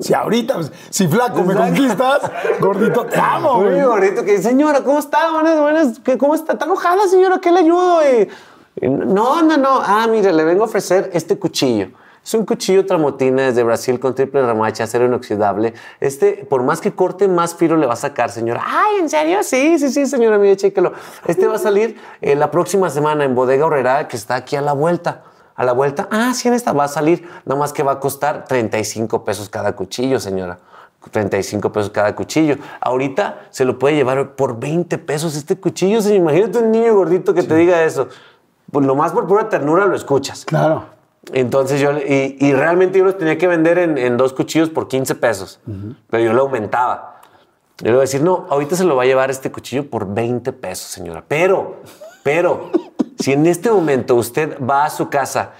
[0.00, 2.20] Si ahorita, pues, si flaco me conquistas,
[2.60, 5.32] gordito te amo, Un niño gordito que dice, señora, ¿cómo está?
[5.32, 5.98] Buenas, buenas.
[5.98, 6.52] ¿Qué- ¿Cómo está?
[6.52, 7.40] ¿Está enojada, señora?
[7.40, 8.00] ¿Qué le ayudo?
[8.02, 8.28] Y,
[8.82, 9.80] no, no, no.
[9.82, 11.88] Ah, mire, le vengo a ofrecer este cuchillo.
[12.24, 15.72] Es un cuchillo tramotina desde Brasil con triple ramache, acero inoxidable.
[15.98, 18.62] Este, por más que corte, más filo le va a sacar, señora.
[18.66, 19.42] Ay, ¿en serio?
[19.42, 20.92] Sí, sí, sí, señora, mire, chéquelo.
[21.26, 24.60] Este va a salir eh, la próxima semana en Bodega Horrera, que está aquí a
[24.60, 25.24] la vuelta.
[25.54, 27.98] A la vuelta, ah, sí, en esta va a salir, nada más que va a
[27.98, 30.58] costar 35 pesos cada cuchillo, señora.
[31.10, 32.56] 35 pesos cada cuchillo.
[32.80, 36.02] Ahorita se lo puede llevar por 20 pesos este cuchillo.
[36.02, 36.18] señor.
[36.18, 38.08] Imagínate un niño gordito que te diga eso.
[38.70, 40.44] Pues nomás por pura ternura lo escuchas.
[40.44, 40.84] Claro.
[41.32, 44.88] Entonces yo, y, y realmente yo los tenía que vender en, en dos cuchillos por
[44.88, 45.60] 15 pesos,
[46.08, 47.20] pero yo lo aumentaba.
[47.78, 50.12] Yo le voy a decir, no, ahorita se lo va a llevar este cuchillo por
[50.12, 51.24] 20 pesos, señora.
[51.26, 51.76] Pero,
[52.22, 52.70] pero,
[53.18, 55.52] si en este momento usted va a su casa,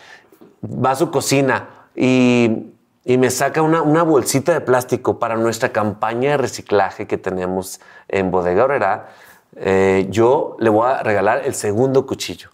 [0.65, 2.73] va a su cocina y,
[3.05, 7.81] y me saca una, una bolsita de plástico para nuestra campaña de reciclaje que tenemos
[8.09, 9.09] en Bodega Horrera,
[9.57, 12.51] eh, yo le voy a regalar el segundo cuchillo.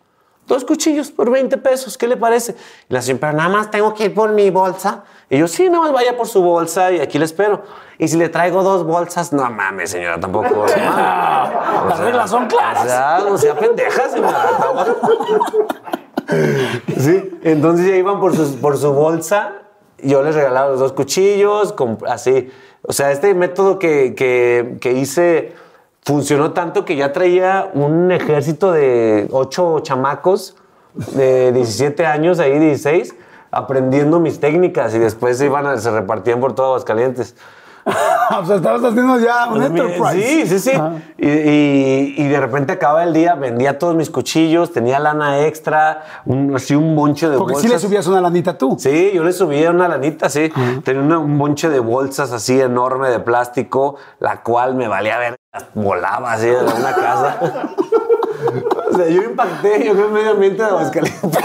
[0.47, 2.55] Dos cuchillos por 20 pesos, ¿qué le parece?
[2.91, 5.05] Y la señora, nada más tengo que ir por mi bolsa.
[5.31, 7.63] Y yo, sí, nada más vaya por su bolsa y aquí le espero.
[7.99, 10.67] Y si le traigo dos bolsas, no mames, señora, tampoco.
[11.89, 12.85] Las reglas son claras.
[12.85, 14.51] O sea, no sea pendeja, señora.
[16.99, 19.63] Sí, entonces ya iban por su, por su bolsa.
[20.03, 21.75] Yo les regalaba los dos cuchillos,
[22.07, 22.51] así.
[22.83, 25.55] O sea, este método que, que, que hice
[26.05, 30.57] funcionó tanto que ya traía un ejército de ocho chamacos
[31.15, 33.15] de 17 años, ahí 16,
[33.51, 37.35] aprendiendo mis técnicas y después se, iban a- se repartían por todo Aguascalientes.
[38.41, 40.23] o sea, estabas haciendo ya un Pues, enterprise.
[40.27, 40.71] Sí, sí, sí.
[41.19, 46.03] Y, y- y de repente acaba el día, vendía todos mis cuchillos, tenía lana extra,
[46.25, 47.71] un, así un bonche de Porque bolsas.
[47.71, 48.77] sí le subías una lanita tú.
[48.79, 50.51] Sí, yo le subía una lanita, sí.
[50.83, 55.37] Tenía una- un bonche de bolsas así enorme de plástico, la cual me valía ver,
[55.75, 57.39] volaba así de una casa.
[58.91, 61.45] o sea, yo impacté, yo creo, el medio ambiente de Aguascalientes.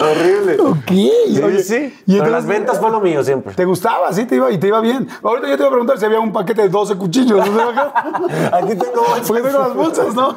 [0.00, 0.60] Horrible.
[0.60, 0.88] Ok.
[0.88, 1.74] Sí, oye, sí.
[1.74, 3.54] Y Pero entonces, las ventas fue lo mío siempre.
[3.54, 4.12] ¿Te gustaba?
[4.12, 5.08] Sí, te iba, y te iba bien.
[5.22, 7.44] Ahorita yo te iba a preguntar si había un paquete de 12 cuchillos.
[7.50, 7.68] ¿no?
[8.52, 9.26] Aquí tengo bolsas.
[9.28, 10.36] Porque tengo las bolsas, ¿no?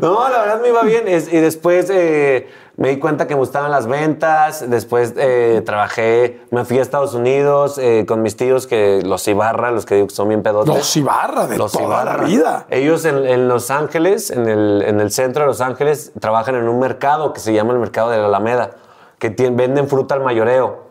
[0.00, 1.08] No, la verdad me iba bien.
[1.08, 4.68] Es- y después eh, me di cuenta que me gustaban las ventas.
[4.68, 9.70] Después eh, trabajé, me fui a Estados Unidos eh, con mis tíos, que los Ibarra,
[9.70, 10.74] los que digo que son bien pedotes.
[10.74, 12.16] Los Ibarra de Los toda Ibarra.
[12.18, 12.66] la vida.
[12.70, 16.68] Ellos en, en Los Ángeles, en el, en el centro de Los Ángeles, trabajan en
[16.68, 18.72] un mercado que se llama el mercado de la Alameda,
[19.18, 20.84] que venden fruta al mayoreo.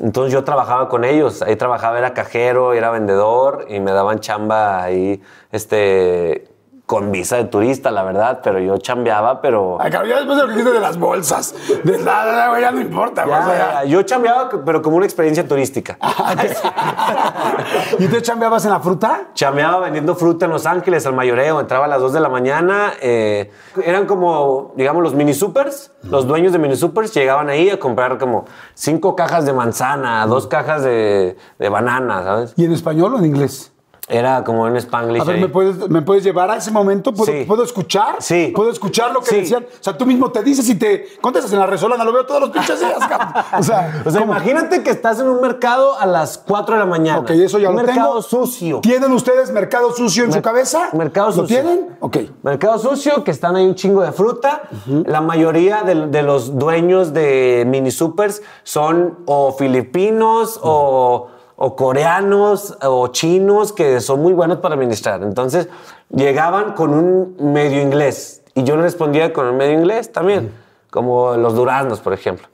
[0.00, 4.82] Entonces yo trabajaba con ellos, ahí trabajaba, era cajero, era vendedor y me daban chamba
[4.82, 6.48] ahí, este,
[6.88, 9.76] con visa de turista, la verdad, pero yo chambeaba, pero...
[9.78, 12.80] Ay, cabrón, ya después de lo que dijiste de las bolsas, de nada, ya no
[12.80, 13.24] importa.
[13.26, 13.72] güey, Ya, o sea, ya.
[13.82, 15.98] ya, yo chambeaba, pero como una experiencia turística.
[17.98, 19.28] ¿Y tú chambeabas en la fruta?
[19.34, 22.92] Chameaba vendiendo fruta en Los Ángeles al mayoreo, entraba a las 2 de la mañana.
[23.02, 23.50] eh,
[23.84, 25.92] eran como, digamos, los mini supers.
[26.04, 30.46] Los dueños de mini supers llegaban ahí a comprar como cinco cajas de manzana, dos
[30.46, 32.54] cajas de, de banana, ¿sabes?
[32.56, 33.72] ¿Y en español o en inglés?
[34.08, 35.20] Era como en Spanglish.
[35.20, 35.42] A ver, ahí.
[35.42, 37.12] ¿me puedes, ¿me puedes llevar a ese momento?
[37.12, 37.44] ¿Puedo, Sí.
[37.46, 38.16] ¿puedo escuchar?
[38.20, 38.52] Sí.
[38.54, 39.36] ¿Puedo escuchar lo que Sí.
[39.36, 39.64] decían?
[39.64, 42.40] O sea, tú mismo te dices y te contestas en la resolana, lo veo todos
[42.40, 43.32] los pinches días, cabrón.
[43.58, 46.86] O sea, O sea, imagínate que estás en un mercado a las 4 de la
[46.86, 47.18] mañana.
[47.20, 48.22] Ok, eso ya un lo mercado tengo.
[48.22, 48.80] sucio.
[48.80, 50.88] ¿Tienen ustedes mercado sucio en su cabeza?
[50.94, 51.46] mercado ¿Lo sucio.
[51.62, 51.96] tienen?
[52.00, 52.16] Ok.
[52.42, 54.62] Mercado sucio, que están ahí un chingo de fruta.
[55.04, 61.28] La mayoría de, de los dueños de mini supers son o filipinos o,
[61.60, 65.22] o coreanos o chinos que son muy buenos para administrar.
[65.24, 65.68] Entonces
[66.08, 70.54] llegaban con un medio inglés y yo le respondía con un medio inglés también,
[70.90, 72.46] como los duraznos, por ejemplo.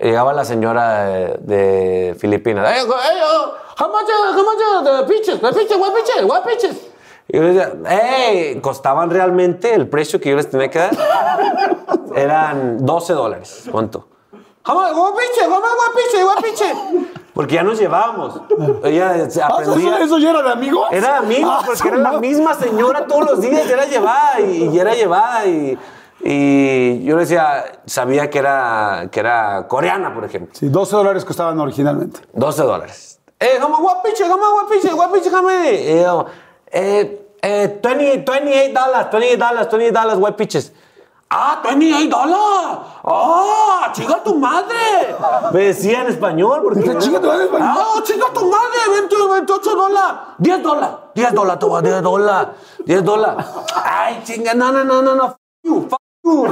[0.00, 2.68] Llegaba la señora de, de Filipinas.
[2.68, 5.40] "Hey, hey, oh, how much, how much, the peaches?
[5.40, 6.24] The peaches, what peaches?
[6.24, 6.88] What peaches?"
[7.28, 8.60] Y yo les decía, ¡Ey!
[8.60, 10.96] Costaban realmente el precio que yo les tenía que dar.
[12.16, 13.64] Eran 12 dólares.
[13.70, 14.08] ¿Cuánto?
[14.64, 14.94] ¡Jamás!
[14.94, 15.42] ¡Guapiche!
[15.42, 16.22] ¡Jamás guapiche!
[16.24, 17.17] ¡Guapiche!
[17.38, 18.40] Porque ya nos llevábamos.
[18.82, 19.98] Ella Ah, ¿eso, aprendía.
[20.00, 20.88] ¿Eso ya era de amigos?
[20.90, 24.64] Era amigo, Ah, porque era la misma señora todos los días, y era llevada y,
[24.74, 25.78] y era llevada y,
[26.18, 30.52] y yo le decía, sabía que era, que era coreana, por ejemplo.
[30.52, 32.18] Sí, 12 dólares costaban originalmente.
[32.32, 33.20] 12 dólares.
[33.38, 35.30] Eh, como guapiche, como guapiche, guapiche.
[35.30, 36.26] Eh, yo,
[36.72, 40.72] eh, eh, 20, 28 dólares, 28 dólares, 28 dólares, guapiches.
[41.30, 42.78] Ah, 28 dólares.
[43.04, 45.14] Ah, chica tu madre.
[45.52, 46.60] Me decía en español.
[46.62, 47.68] Porque Dice, "Chinga tu madre en español".
[47.76, 50.18] Ah, chica tu madre, 20, 28 dólares.
[50.38, 52.48] 10 dólares, 10 dólares, toma, 10 dólares,
[52.86, 53.46] 10 dólares.
[53.84, 55.28] Ay, chinga, no, no, no, no, no.
[55.28, 56.46] Fuck you, fuck you.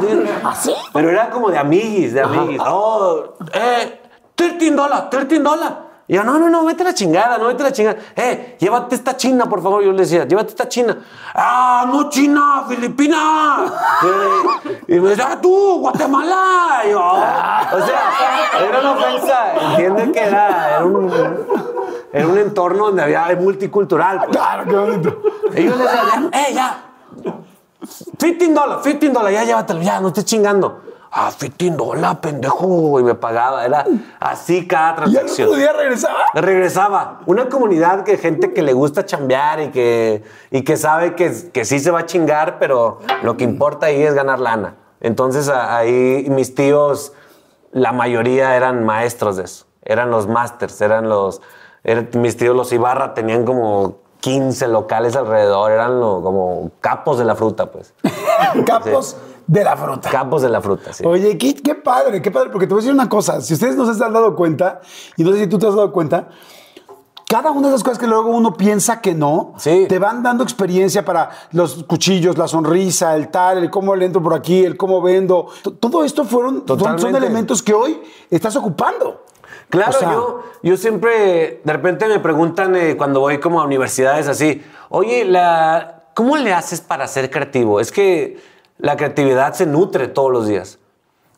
[0.45, 0.75] ¿Así?
[0.93, 2.61] Pero era como de amiguis, de amiguis.
[2.67, 4.03] Oh, eh,
[4.35, 5.86] 13 dólares, 13 dólares.
[6.09, 7.97] Y yo, no, no, no, vete a la chingada, no, vete a la chingada.
[8.15, 9.83] Eh, llévate esta china, por favor.
[9.83, 10.97] Yo le decía, llévate esta china.
[11.35, 13.65] Ah, no, China, Filipina.
[14.05, 16.83] Eh, y me decía, "Ah, tú, Guatemala.
[16.87, 17.17] Y yo, o
[17.87, 18.13] sea,
[18.69, 19.55] era una ofensa.
[19.71, 21.13] Entiende que era, era un,
[22.13, 24.19] era un entorno donde había multicultural.
[24.27, 24.31] pues.
[24.31, 25.23] Claro, qué bonito.
[25.57, 26.83] Y yo le decía, eh, ya.
[28.19, 30.83] 15 dólares, 15 dólares, ya llévatelo, ya, no estés chingando.
[31.19, 33.01] Ah, 15 dólares, pendejo.
[33.01, 33.65] Y me pagaba.
[33.65, 33.85] Era
[34.21, 35.49] así cada ¿Y al transacción.
[35.49, 36.19] otro día regresaba?
[36.35, 37.21] Regresaba.
[37.27, 41.65] Una comunidad de gente que le gusta chambear y que, y que sabe que, que
[41.65, 44.77] sí se va a chingar, pero lo que importa ahí es ganar lana.
[45.01, 47.13] Entonces ahí mis tíos,
[47.73, 49.65] la mayoría eran maestros de eso.
[49.83, 51.41] Eran los masters, eran los...
[51.85, 55.71] eran- mis tíos, los Ibarra, tenían como 15 locales alrededor.
[55.71, 57.95] Eran lo- como capos de la fruta, pues.
[58.67, 60.11] Capos de la fruta.
[60.11, 61.05] Capos de la fruta, sí.
[61.07, 63.41] Oye, qué, qué padre, qué padre, porque te voy a decir una cosa.
[63.41, 64.81] Si ustedes no se han dado cuenta,
[65.17, 66.29] y no sé si tú te has dado cuenta,
[67.29, 69.87] cada una de esas cosas que luego uno piensa que no, Sí.
[69.89, 74.23] te van dando experiencia para los cuchillos, la sonrisa, el tal, el cómo le entro
[74.23, 75.47] por aquí, el cómo vendo.
[75.65, 79.25] T- Todo esto fueron, son, elementos que hoy estás ocupando.
[79.69, 83.65] Claro, O sea, yo, yo siempre, de repente me preguntan eh, cuando voy como a
[83.65, 87.81] universidades así, oye, la, ¿cómo le haces para ser creativo?
[87.81, 88.39] Es que
[88.79, 90.79] la creatividad se nutre todos los días.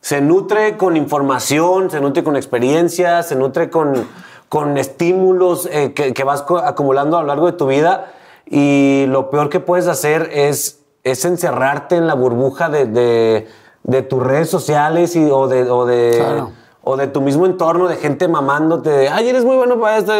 [0.01, 4.07] Se nutre con información, se nutre con experiencias, se nutre con,
[4.47, 8.11] con estímulos eh, que, que vas acumulando a lo largo de tu vida.
[8.45, 13.47] Y lo peor que puedes hacer es, es encerrarte en la burbuja de, de-
[13.83, 16.51] de tus redes sociales y, o de, o de, Claro.
[16.83, 20.13] o de tu mismo entorno, de gente mamándote, de, ay, eres muy bueno para esto.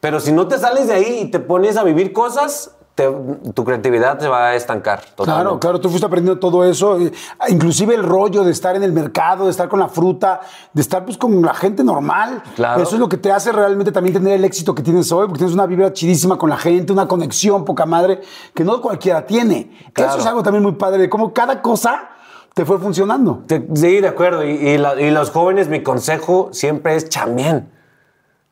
[0.00, 3.64] Pero si no te sales de ahí y te pones a vivir cosas, te- tu
[3.64, 4.98] creatividad se va a estancar.
[4.98, 5.58] Claro, totalmente.
[5.60, 7.12] claro, tú fuiste aprendiendo todo eso, eh,
[7.48, 10.40] inclusive el rollo de estar en el mercado, de estar con la fruta,
[10.72, 12.42] de estar pues con la gente normal.
[12.56, 12.82] Claro.
[12.82, 15.38] Eso es lo que te hace realmente también tener el éxito que tienes hoy, porque
[15.38, 18.20] tienes una vibra chidísima con la gente, una conexión poca madre
[18.52, 19.70] que no cualquiera tiene.
[19.92, 20.10] Claro.
[20.10, 22.08] Eso es algo también muy padre, de cómo cada cosa
[22.54, 23.44] te fue funcionando.
[23.74, 24.44] Sí, de acuerdo.
[24.44, 27.70] Y, y la- y los jóvenes, mi consejo siempre es chambien.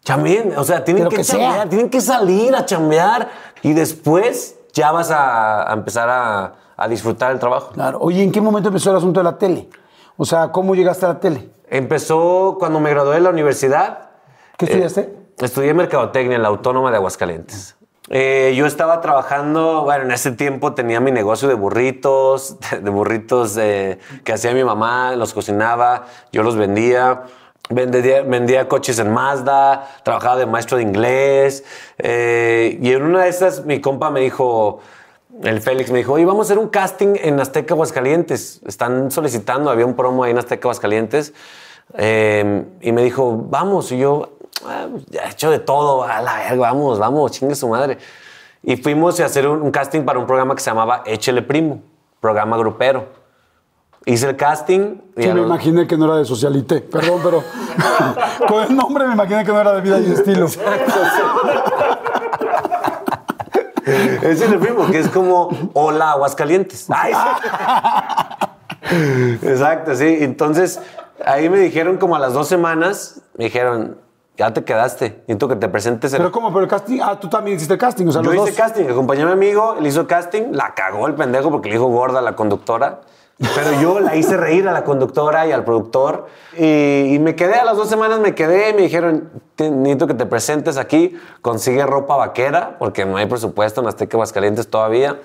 [0.06, 0.56] Chambien.
[0.56, 3.28] O sea, tienen que, que chambear, tienen que salir a chambear
[3.62, 7.72] y después ya vas a, a empezar a, a disfrutar el trabajo.
[7.72, 7.98] Claro.
[8.00, 9.68] Oye, ¿en qué momento empezó el asunto de la tele?
[10.16, 11.50] O sea, ¿cómo llegaste a la tele?
[11.68, 14.10] Empezó cuando me gradué de la universidad.
[14.56, 15.00] ¿Qué estudiaste?
[15.00, 17.76] Eh, estudié Mercadotecnia en la Autónoma de Aguascalientes.
[18.08, 23.56] Eh, yo estaba trabajando, bueno, en ese tiempo tenía mi negocio de burritos, de burritos
[23.56, 27.24] eh, que hacía mi mamá, los cocinaba, yo los vendía.
[27.68, 31.64] Vendía, vendía coches en Mazda, trabajaba de maestro de inglés.
[31.98, 34.78] eh, y en una de esas, mi compa me dijo,
[35.42, 38.60] el Félix me dijo, oye, vamos a hacer un casting en Azteca Aguascalientes.
[38.66, 41.34] Están solicitando, había un promo ahí en Azteca Aguascalientes.
[41.94, 43.90] Eh, y me dijo, vamos.
[43.92, 44.30] Y yo,
[44.64, 47.98] "Ah, pues, he hecho de todo, a la vamos, vamos, chingue su madre.
[48.62, 51.82] Y fuimos a hacer un, un casting para un programa que se llamaba Échele Primo,
[52.20, 53.25] programa grupero.
[54.08, 55.00] Hice el casting.
[55.16, 56.80] y Sí, me imaginé que no era de Socialité.
[56.80, 57.42] Perdón, pero
[58.48, 60.46] con el nombre me imaginé que no era de vida y estilo.
[64.22, 66.86] Échele Primo, que es como Hola Aguascalientes.
[66.88, 67.18] Ay, sí.
[69.46, 70.18] Exacto, sí.
[70.20, 70.80] Entonces,
[71.24, 73.98] ahí me dijeron como a las dos semanas, me dijeron,
[74.36, 76.50] ya te quedaste, necesito que te presentes en Pero ¿cómo?
[76.50, 78.60] Pero el casting, ah, tú también hiciste el casting, o sea, Yo los hice dos.
[78.60, 81.86] casting, acompañé a mi amigo, él hizo casting, la cagó el pendejo porque le dijo
[81.86, 83.00] gorda a la conductora.
[83.38, 86.26] Pero yo la hice reír a la conductora y al productor.
[86.56, 90.14] Y, y me quedé, a las dos semanas me quedé, me dijeron, "Te- necesito que
[90.14, 95.20] te presentes aquí, consigue ropa vaquera, porque no hay presupuesto en Azteca Aguascalientes todavía.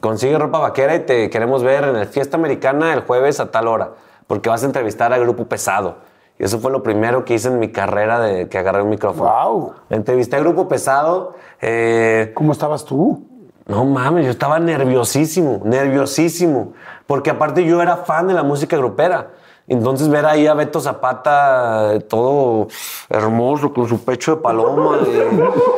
[0.00, 3.66] Consigue ropa vaquera y te queremos ver en el Fiesta Americana el jueves a tal
[3.66, 3.90] hora,
[4.28, 5.96] porque vas a entrevistar al grupo pesado.
[6.38, 9.28] Y eso fue lo primero que hice en mi carrera de que agarré un micrófono.
[9.30, 9.72] Wow.
[9.90, 11.34] Entrevisté al grupo pesado.
[11.60, 13.26] eh, ¿Cómo estabas tú?
[13.70, 16.72] No mames, yo estaba nerviosísimo, nerviosísimo.
[17.06, 19.30] Porque aparte yo era fan de la música grupera.
[19.68, 22.66] Entonces ver ahí a Beto Zapata eh, todo
[23.08, 24.98] hermoso, con su pecho de paloma.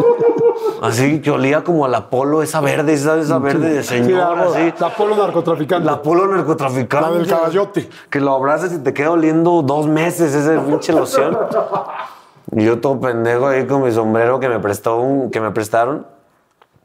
[0.83, 4.42] así que olía como al Apolo, esa verde, esa, esa verde de Sí, señor, la,
[4.44, 4.74] así.
[4.78, 5.85] la polo narcotraficante.
[5.85, 7.11] La Apolo narcotraficante.
[7.11, 7.88] La del caballote.
[8.09, 11.38] Que lo abrazas y te queda oliendo dos meses ese pinche loción.
[12.55, 16.07] Y yo todo pendejo ahí con mi sombrero que me prestó un- que me prestaron.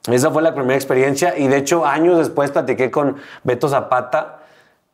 [0.07, 4.39] Esa fue la primera experiencia y de hecho años después platiqué con Beto Zapata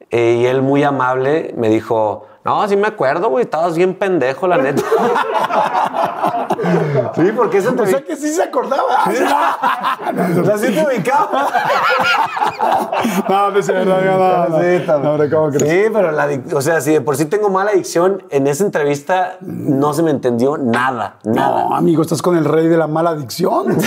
[0.09, 4.47] eh, y él muy amable me dijo, no, sí me acuerdo, güey, estabas bien pendejo,
[4.47, 4.81] la neta.
[7.15, 7.99] sí, porque esa O entrevista...
[7.99, 9.05] sea que sí se acordaba.
[10.13, 11.47] La sí te ubicaba.
[13.29, 14.99] no, no es no, no, Sí, no.
[14.99, 15.71] No, hombre, ¿cómo crees?
[15.71, 19.37] Sí, pero la, o sea, si de por sí tengo mala adicción, en esa entrevista
[19.41, 21.69] no se me entendió nada, nada.
[21.69, 23.77] No, amigo, estás con el rey de la mala adicción.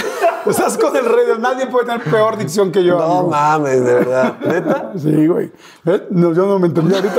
[0.50, 1.26] Estás con el rey.
[1.38, 3.28] Nadie puede tener peor dicción que yo, No amigo.
[3.30, 4.34] mames, de verdad.
[4.46, 4.92] ¿Neta?
[4.96, 5.52] Sí, güey.
[5.86, 6.06] ¿Eh?
[6.10, 7.14] No, yo no me entendí ahorita.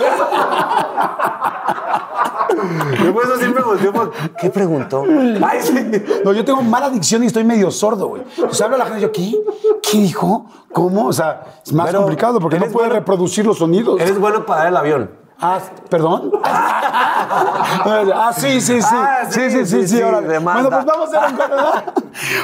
[3.14, 4.12] Por eso siempre volteo por...
[4.40, 5.04] ¿Qué preguntó?
[5.46, 5.74] Ay, sí.
[6.24, 8.24] No, yo tengo mala adicción y estoy medio sordo, güey.
[8.36, 9.36] Entonces habla la gente y yo, ¿qué?
[9.92, 10.46] ¿Qué dijo?
[10.74, 11.08] ¿Cómo?
[11.08, 14.00] O sea, es más Pero complicado porque no puede bueno- reproducir los sonidos.
[14.02, 15.12] Eres bueno para dar el avión.
[15.40, 15.60] Ah,
[15.90, 16.32] ¿perdón?
[16.44, 18.88] ah, sí, sí, sí.
[18.92, 20.54] Ah, sí, sí, sí, sí, sí, sí, demanda.
[20.54, 21.84] Bueno, pues vamos a ver.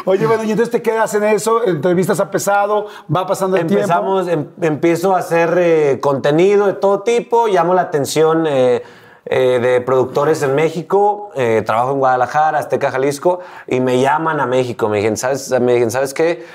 [0.05, 3.81] Oye, bueno, y entonces te quedas en eso, entrevistas a pesado, va pasando el tiempo.
[3.83, 8.83] Empezamos, em- empiezo a hacer eh, contenido de todo tipo, llamo la atención eh,
[9.25, 11.31] eh, de productores en México,
[11.65, 14.87] trabajo en Guadalajara, Azteca, Jalisco, y me llaman a México.
[14.89, 16.45] Me dijeron, ¿sabes, me dijeron, ¿sabes qué?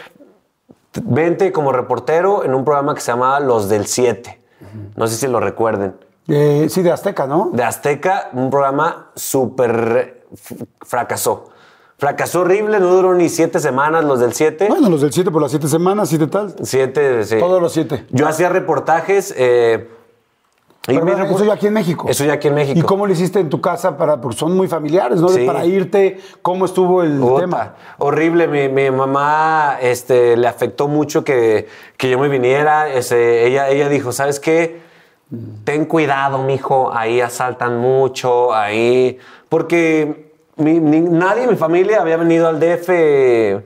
[1.02, 4.40] Vente como reportero en un programa que se llamaba Los del 7.
[4.96, 5.94] No sé si lo recuerden.
[6.28, 7.50] Eh, sí, de Azteca, ¿no?
[7.52, 10.26] De Azteca, un programa súper
[10.82, 11.50] fracasó.
[11.96, 14.66] Fracasó horrible, no duró ni siete semanas los del 7.
[14.68, 16.54] Bueno, los del 7 por las 7 semanas, 7 tal.
[16.62, 17.38] Siete, sí.
[17.40, 18.06] Todos los 7.
[18.10, 19.34] Yo hacía reportajes.
[19.36, 19.88] eh,
[20.86, 22.06] y eso ya aquí en México.
[22.08, 22.78] Eso ya aquí en México.
[22.78, 23.98] ¿Y cómo lo hiciste en tu casa?
[23.98, 25.28] Para, porque son muy familiares, ¿no?
[25.28, 25.46] De Sí.
[25.46, 27.74] Para irte, ¿cómo estuvo el tema?
[27.98, 28.48] Horrible.
[28.48, 31.68] Mi, mi mamá este, le afectó mucho que,
[31.98, 32.88] que yo me viniera.
[32.90, 34.87] Ella, ella dijo, ¿sabes qué?
[35.64, 36.90] Ten cuidado, mijo.
[36.94, 39.18] Ahí asaltan mucho, ahí...
[39.48, 43.62] Porque nadie en mi familia había venido al DF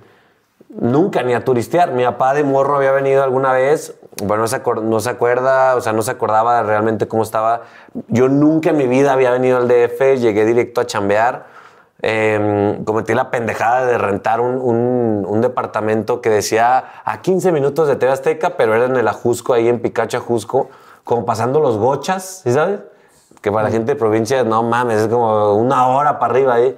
[0.80, 1.92] nunca, ni a turistear.
[1.92, 3.94] Mi papá de morro había venido alguna vez.
[4.22, 7.62] Bueno, no se, no se acuerda, o sea, no se acordaba realmente cómo estaba.
[8.08, 10.18] Yo nunca en mi vida había venido al DF.
[10.18, 11.46] Llegué directo a chambear.
[12.04, 17.86] Eh, cometí la pendejada de rentar un, un- un departamento que decía a 15 minutos
[17.86, 20.68] de TV Azteca, pero era en el Ajusco, ahí en Picacho Ajusco,
[21.04, 22.80] como pasando los gochas, ¿sí sabes?
[23.40, 26.76] Que para la gente de provincia, no mames, es como una hora para arriba ahí.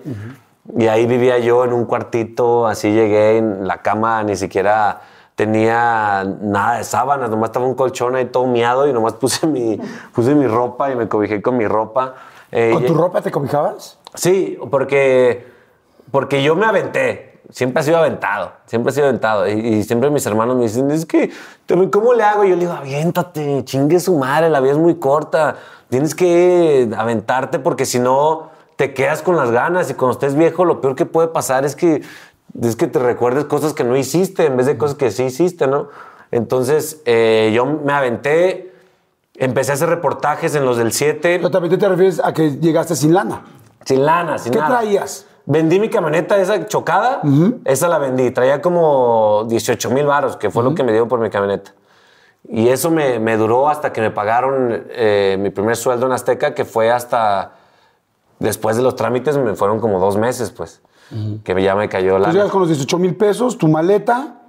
[0.79, 5.03] Y ahí vivía yo en un cuartito, así llegué, en la cama ni siquiera
[5.35, 9.79] tenía nada de sábanas, nomás estaba un colchón ahí todo miado y nomás puse mi,
[10.15, 12.15] puse mi ropa y me cobijé con mi ropa.
[12.51, 13.99] Eh, ¿Con tu ropa te cobijabas?
[14.15, 15.47] Sí, porque,
[16.11, 17.34] porque yo me aventé.
[17.51, 19.49] Siempre he sido aventado, siempre he sido aventado.
[19.49, 21.31] Y, y siempre mis hermanos me dicen, es que,
[21.91, 22.45] ¿cómo le hago?
[22.45, 25.57] Y yo le digo, aviéntate, chingue su madre, la vida es muy corta.
[25.91, 30.65] Tienes que aventarte porque si no te quedas con las ganas y cuando estés viejo
[30.65, 32.03] lo peor que puede pasar es que,
[32.61, 35.67] es que te recuerdes cosas que no hiciste en vez de cosas que sí hiciste,
[35.67, 35.89] ¿no?
[36.31, 38.73] Entonces eh, yo me aventé,
[39.37, 41.37] empecé a hacer reportajes en los del 7.
[41.37, 43.43] Pero también te refieres a que llegaste sin lana.
[43.85, 44.81] Sin lana, sin ¿Qué nada.
[44.81, 45.27] traías?
[45.47, 47.21] Vendí mi camioneta esa chocada,
[47.65, 48.31] esa la vendí.
[48.31, 51.73] Traía como 18 mil baros, que fue lo que me dio por mi camioneta.
[52.49, 56.55] Y eso me, me duró hasta que me pagaron eh, mi primer sueldo en Azteca,
[56.55, 57.53] que fue hasta
[58.39, 60.83] después de los trámites, me fueron como dos meses, pues,
[61.45, 62.29] que ya me cayó la...
[62.29, 64.41] Tú llegas con los 18 mil pesos, tu maleta,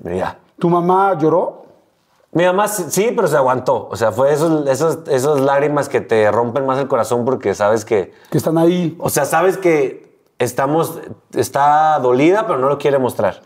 [0.00, 0.38] Ya.
[0.58, 1.62] tu mamá lloró.
[2.32, 3.88] Mi mamá sí, sí, pero se aguantó.
[3.90, 7.84] O sea, fue esos, esos, esos lágrimas que te rompen más el corazón porque sabes
[7.84, 8.12] que...
[8.30, 8.96] que están ahí.
[9.00, 10.11] O sea, sabes que
[10.42, 11.00] estamos,
[11.34, 13.42] está dolida, pero no lo quiere mostrar.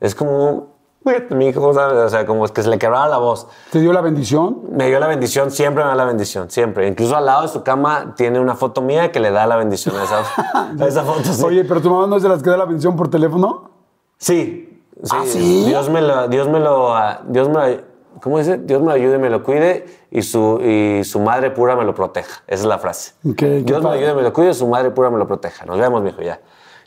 [0.00, 0.68] Es como,
[1.04, 1.96] "Fíjate, mi hijo, ¿sabes?
[1.98, 3.46] o sea, como es que se le quebraba la voz.
[3.70, 4.62] ¿Te dio la bendición?
[4.70, 6.86] Me dio la bendición, siempre me da la bendición, siempre.
[6.88, 9.94] Incluso al lado de su cama tiene una foto mía que le da la bendición
[9.96, 10.18] a esa,
[10.84, 11.22] a esa foto.
[11.24, 11.42] Sí.
[11.44, 13.70] Oye, pero tu mamá no es de las que da la bendición por teléfono.
[14.18, 15.10] Sí, sí.
[15.16, 15.64] ¿Ah, sí?
[15.66, 17.89] Dios me lo, Dios me lo, ah, Dios me lo-
[18.22, 18.58] ¿cómo dice?
[18.58, 21.94] Dios me lo ayude me lo cuide y su, y su madre pura me lo
[21.94, 22.42] proteja.
[22.46, 23.14] Esa es la frase.
[23.28, 25.26] Ok, qué Dios me lo ayude me lo cuide y su madre pura me lo
[25.26, 25.64] proteja.
[25.66, 26.40] Nos vemos, mijo, ya.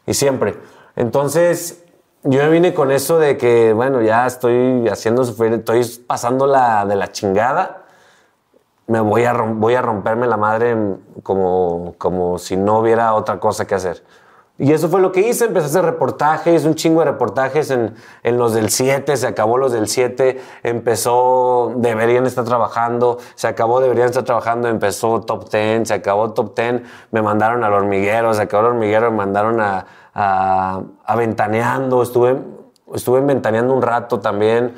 [0.06, 0.56] Y siempre.
[0.96, 1.84] Entonces,
[2.24, 6.86] yo me vine con eso de que, bueno, ya estoy haciendo sufrir, estoy pasando la
[6.86, 7.84] de la chingada.
[8.88, 10.78] Me voy a, voy a romperme la madre
[11.24, 14.04] como, como si no hubiera otra cosa que hacer.
[14.60, 17.95] Y eso fue lo que hice, empecé a hacer reportajes, un chingo de reportajes en,
[18.22, 23.82] en los del 7, se acabó los del 7, empezó Deberían estar trabajando, se acabó
[23.82, 28.43] Deberían estar trabajando, empezó Top 10, se acabó Top 10, me mandaron al hormiguero, se
[28.43, 32.38] acabó el hormiguero, me mandaron a, a, Ventaneando, estuve,
[32.93, 34.76] estuve en Ventaneando un rato también,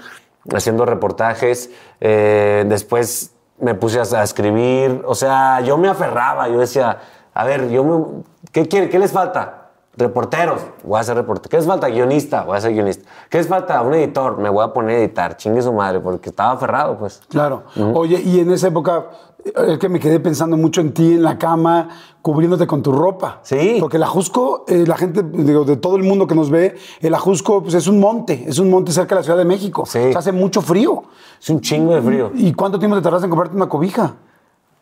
[0.53, 1.69] haciendo reportajes,
[1.99, 6.97] eh, después me puse a, a escribir, o sea, yo me aferraba, yo decía,
[7.33, 8.23] a ver, yo me,
[8.53, 9.63] ¿qué, quiere, ¿qué les falta?
[9.97, 11.49] Reporteros, voy a ser reportero.
[11.49, 11.87] ¿Qué les falta?
[11.87, 13.09] Guionista, voy a ser guionista.
[13.29, 13.81] ¿Qué les falta?
[13.81, 17.21] Un editor, me voy a poner a editar, chingue su madre, porque estaba aferrado, pues.
[17.29, 17.63] Claro.
[17.93, 19.05] Oye, y en esa época,
[19.45, 21.87] eh, es que me quedé pensando mucho en ti en la cama,
[22.21, 23.39] cubriéndote con tu ropa.
[23.43, 23.77] Sí.
[23.79, 27.13] Porque el Ajusco, eh, la gente, digo, de todo el mundo que nos ve, el
[27.13, 29.85] Ajusco pues, es un monte, es un monte cerca de la Ciudad de México.
[29.85, 30.11] Sí.
[30.11, 31.03] Se hace mucho frío.
[31.39, 32.31] Es un chingo de frío.
[32.33, 34.15] ¿Y cuánto tiempo te tardaste en comprarte una cobija?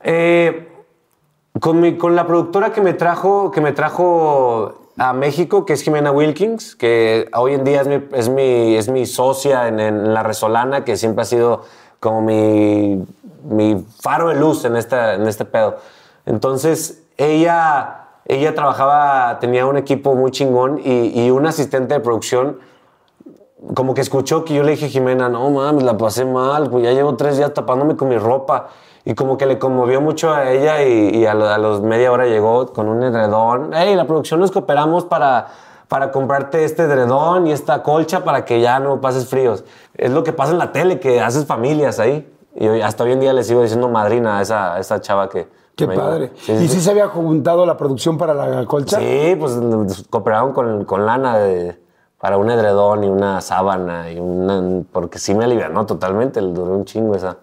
[0.02, 0.70] Eh,
[1.60, 5.82] con, mi- con la productora que me trajo, que me trajo a México, que es
[5.82, 10.14] Jimena Wilkins, que hoy en día es mi, es mi, es mi socia en, en
[10.14, 11.62] La Resolana, que siempre ha sido
[12.00, 13.04] como mi,
[13.44, 15.78] mi faro de luz en, esta, en este pedo.
[16.26, 22.60] Entonces, ella, ella trabajaba, tenía un equipo muy chingón y, y un asistente de producción
[23.74, 26.92] como que escuchó que yo le dije Jimena, no mames, la pasé mal, pues ya
[26.92, 28.68] llevo tres días tapándome con mi ropa.
[29.06, 32.12] Y como que le conmovió mucho a ella y, y a, lo- a los media
[32.12, 33.72] hora llegó con un edredón.
[33.74, 35.48] Hey, la producción nos cooperamos para,
[35.90, 39.66] para comprarte este edredón y esta colcha para que ya no pases fríos.
[39.96, 42.30] Es lo que pasa en la tele, que haces familias ahí.
[42.56, 45.48] Y hasta hoy en día le sigo diciendo madrina a esa, a esa chava que...
[45.76, 46.32] Qué me padre.
[46.36, 46.76] Sí, sí, ¿Y sí.
[46.76, 49.00] si se había juntado la producción para la colcha?
[49.00, 49.60] Sí, pues
[50.10, 51.82] cooperaron con, con lana de-
[52.20, 56.72] para un edredón y una sábana y una, porque sí me alivianó totalmente, le duró
[56.74, 57.38] un chingo esa,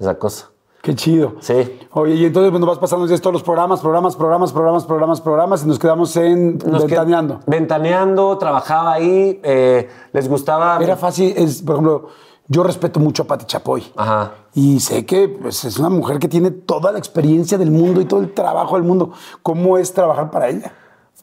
[0.00, 0.48] esa cosa.
[0.86, 1.34] Qué chido.
[1.40, 1.80] Sí.
[1.94, 5.64] Oye, y entonces bueno, vas pasando ya todos los programas, programas, programas, programas, programas, programas
[5.64, 7.40] y nos quedamos en Nos qued- Ventaneando.
[7.44, 10.78] Ventaneando, trabajaba ahí, eh, les gustaba...
[10.80, 12.06] Era fácil, es, por ejemplo,
[12.46, 13.82] yo respeto mucho a Pati Chapoy.
[13.96, 14.30] Ajá.
[14.54, 18.04] Y sé que pues, es una mujer que tiene toda la experiencia del mundo y
[18.04, 19.10] todo el trabajo del mundo.
[19.42, 20.72] ¿Cómo es trabajar para ella?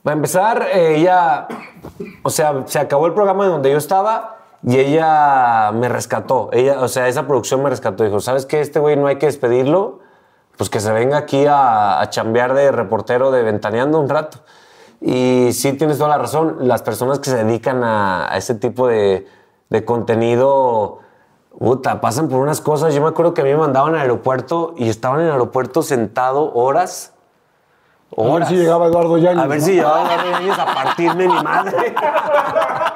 [0.03, 1.47] Para empezar, eh, ella,
[2.22, 6.49] o sea, se acabó el programa donde yo estaba y ella me rescató.
[6.53, 8.03] Ella, o sea, esa producción me rescató.
[8.03, 8.61] Dijo, ¿sabes qué?
[8.61, 9.99] Este güey no hay que despedirlo,
[10.57, 14.39] pues que se venga aquí a, a chambear de reportero de Ventaneando un rato.
[15.01, 16.57] Y sí tienes toda la razón.
[16.61, 19.28] Las personas que se dedican a, a ese tipo de,
[19.70, 20.99] de contenido,
[21.59, 22.93] puta, pasan por unas cosas.
[22.93, 25.82] Yo me acuerdo que a mí me mandaban al aeropuerto y estaban en el aeropuerto
[25.82, 27.14] sentado horas.
[28.16, 28.49] A ver Horas.
[28.49, 29.43] si llegaba Eduardo Yáñez.
[29.43, 29.66] A ver ¿no?
[29.66, 31.95] si llevaba Eduardo Yáñez a partirme mi madre.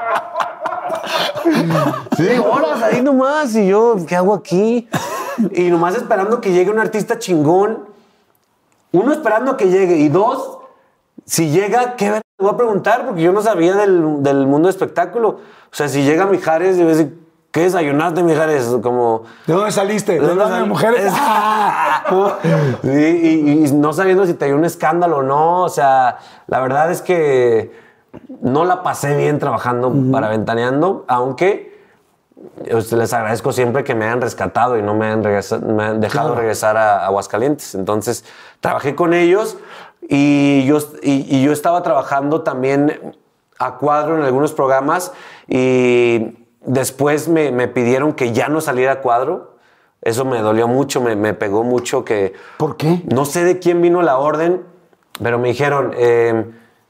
[2.17, 3.55] Sí, horas ahí nomás.
[3.55, 4.87] Y yo, ¿qué hago aquí?
[5.51, 7.85] Y nomás esperando que llegue un artista chingón.
[8.91, 9.97] Uno, esperando que llegue.
[9.97, 10.59] Y dos,
[11.25, 13.05] si llega, ¿qué ver- le voy a preguntar?
[13.05, 15.29] Porque yo no sabía del, del mundo de espectáculo.
[15.29, 17.19] O sea, si llega Mijares, yo voy a decir,
[17.51, 18.65] ¿qué desayunaste, Mijares?
[18.81, 19.23] Como...
[19.45, 20.13] ¿De dónde saliste?
[20.13, 21.05] ¿De, ¿De dónde sal- mujeres?
[21.05, 22.03] Es- Ah.
[22.83, 25.63] Sí, y, y no sabiendo si te dio un escándalo o no.
[25.63, 27.86] O sea, la verdad es que
[28.41, 31.77] no la pasé bien trabajando para Ventaneando, aunque
[32.69, 35.99] pues, les agradezco siempre que me hayan rescatado y no me hayan, regresa- me han
[36.01, 36.41] dejado Claro.
[36.41, 37.75] regresar a Aguascalientes.
[37.75, 38.25] Entonces,
[38.59, 39.57] trabajé con ellos
[40.09, 43.15] y yo, y, y yo estaba trabajando también
[43.59, 45.11] a cuadro en algunos programas
[45.47, 49.55] y después me, me pidieron que ya no saliera a cuadro.
[50.03, 52.33] Eso me dolió mucho, me, me pegó mucho que...
[52.57, 53.01] ¿Por qué?
[53.11, 54.61] No sé de quién vino la orden,
[55.21, 56.45] pero me dijeron, eh,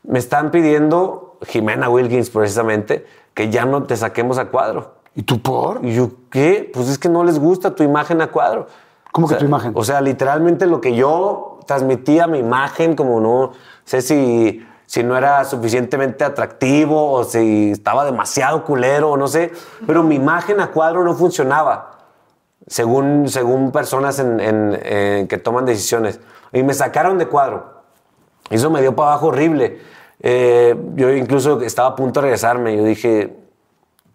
[0.07, 4.95] me están pidiendo, Jimena Wilkins precisamente, que ya no te saquemos a cuadro.
[5.13, 5.85] ¿Y tú por?
[5.85, 6.69] Y yo, ¿qué?
[6.73, 8.67] Pues es que no les gusta tu imagen a cuadro.
[9.11, 9.71] ¿Cómo O que sea, tu imagen?
[9.75, 13.51] O sea, literalmente lo que yo transmitía, mi imagen, como no
[13.83, 19.51] sé si, si no era suficientemente atractivo o si estaba demasiado culero o no sé,
[19.85, 21.97] pero mi imagen a cuadro no funcionaba
[22.67, 26.19] según, según personas en- en- en que toman decisiones.
[26.53, 27.81] Y me sacaron de cuadro.
[28.49, 29.81] Eso me dio para abajo horrible.
[30.21, 32.75] Eh, yo incluso estaba a punto de regresarme.
[32.75, 33.35] Yo dije,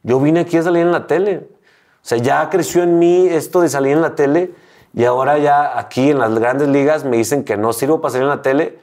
[0.02, 1.46] yo vine aquí a salir en la tele.
[1.96, 4.50] O sea, ya creció en mí esto de salir en la tele
[4.94, 8.24] y ahora ya aquí en las grandes ligas me dicen que no sirvo para salir
[8.24, 8.78] en la tele.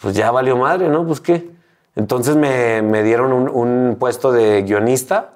[0.00, 1.06] Pues ya valió madre, ¿no?
[1.06, 1.50] Pues qué.
[1.94, 5.32] Entonces me, me dieron un, un puesto de guionista.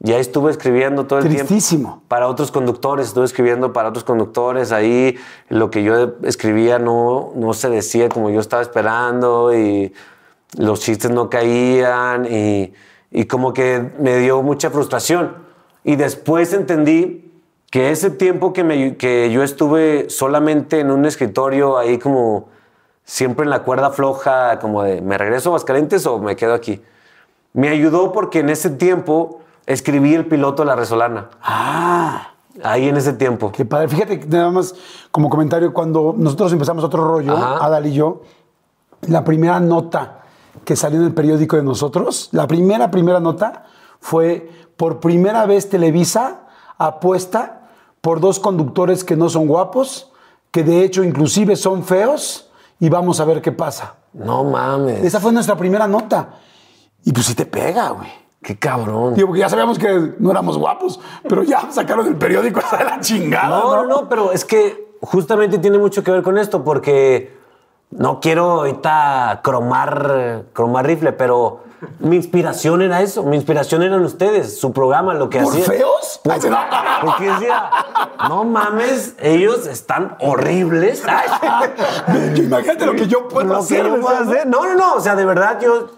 [0.00, 2.02] Ya estuve escribiendo todo el tiempo Tristísimo.
[2.06, 5.16] para otros conductores, estuve escribiendo para otros conductores, ahí
[5.48, 9.92] lo que yo escribía no, no se decía como yo estaba esperando y
[10.56, 12.72] los chistes no caían y,
[13.10, 15.36] y como que me dio mucha frustración.
[15.84, 17.30] Y después entendí
[17.70, 22.48] que ese tiempo que, me- que yo estuve solamente en un escritorio ahí como
[23.04, 26.82] siempre en la cuerda floja, como de me regreso a Aguascalientes o me quedo aquí,
[27.52, 31.28] me ayudó porque en ese tiempo escribí el piloto de La Resolana.
[31.42, 32.32] Ah,
[32.64, 33.52] Ahí en ese tiempo.
[33.52, 33.86] qué padre.
[33.88, 34.74] Fíjate nada más
[35.12, 37.36] como comentario, cuando nosotros empezamos otro rollo.
[37.36, 38.22] Adal y yo,
[39.02, 40.17] la primera nota
[40.64, 43.64] que salió en el periódico de nosotros, la primera, primera nota
[44.00, 46.46] fue por primera vez Televisa
[46.78, 47.68] apuesta
[48.00, 50.12] por dos conductores que no son guapos,
[50.50, 52.48] que de hecho inclusive son feos,
[52.80, 53.96] y vamos a ver qué pasa.
[54.12, 55.04] No mames.
[55.04, 56.34] Esa fue nuestra primera nota.
[57.04, 58.08] Y pues sí te pega, güey.
[58.42, 59.14] Qué cabrón.
[59.14, 62.84] Digo, porque ya sabíamos que no éramos guapos, pero ya sacaron el periódico hasta de
[62.84, 63.48] la chingada.
[63.48, 67.37] No, no, no, pero es que justamente tiene mucho que ver con esto porque
[67.90, 71.60] no quiero ahorita cromar, cromar rifle, pero
[72.00, 73.22] mi inspiración era eso.
[73.22, 75.66] Mi inspiración eran ustedes, su programa, lo que ¿Por hacían.
[75.66, 76.20] feos?
[76.40, 76.58] Se- no.
[77.04, 77.70] Porque decía,
[78.28, 81.02] no mames, ellos están horribles.
[82.36, 83.86] Imagínate lo que yo puedo lo que hacer.
[83.86, 84.46] yo puedo hacer.
[84.46, 84.94] No, no, no.
[84.94, 85.88] O sea, de verdad, yo,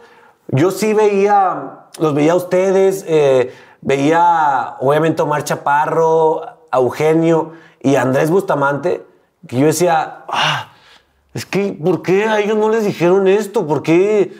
[0.49, 7.97] yo sí veía, los veía a ustedes, eh, veía obviamente Omar Chaparro, a Eugenio y
[7.97, 9.05] a Andrés Bustamante,
[9.49, 10.70] que yo decía, ah,
[11.35, 13.67] es que, ¿por qué a ellos no les dijeron esto?
[13.67, 14.33] ¿Por qué?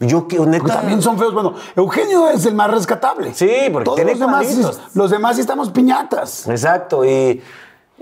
[0.00, 0.66] Yo que neta.
[0.74, 1.34] también son feos.
[1.34, 3.34] Bueno, Eugenio es el más rescatable.
[3.34, 6.48] Sí, porque Todos tiene los demás, los demás sí estamos piñatas.
[6.48, 7.42] Exacto, y,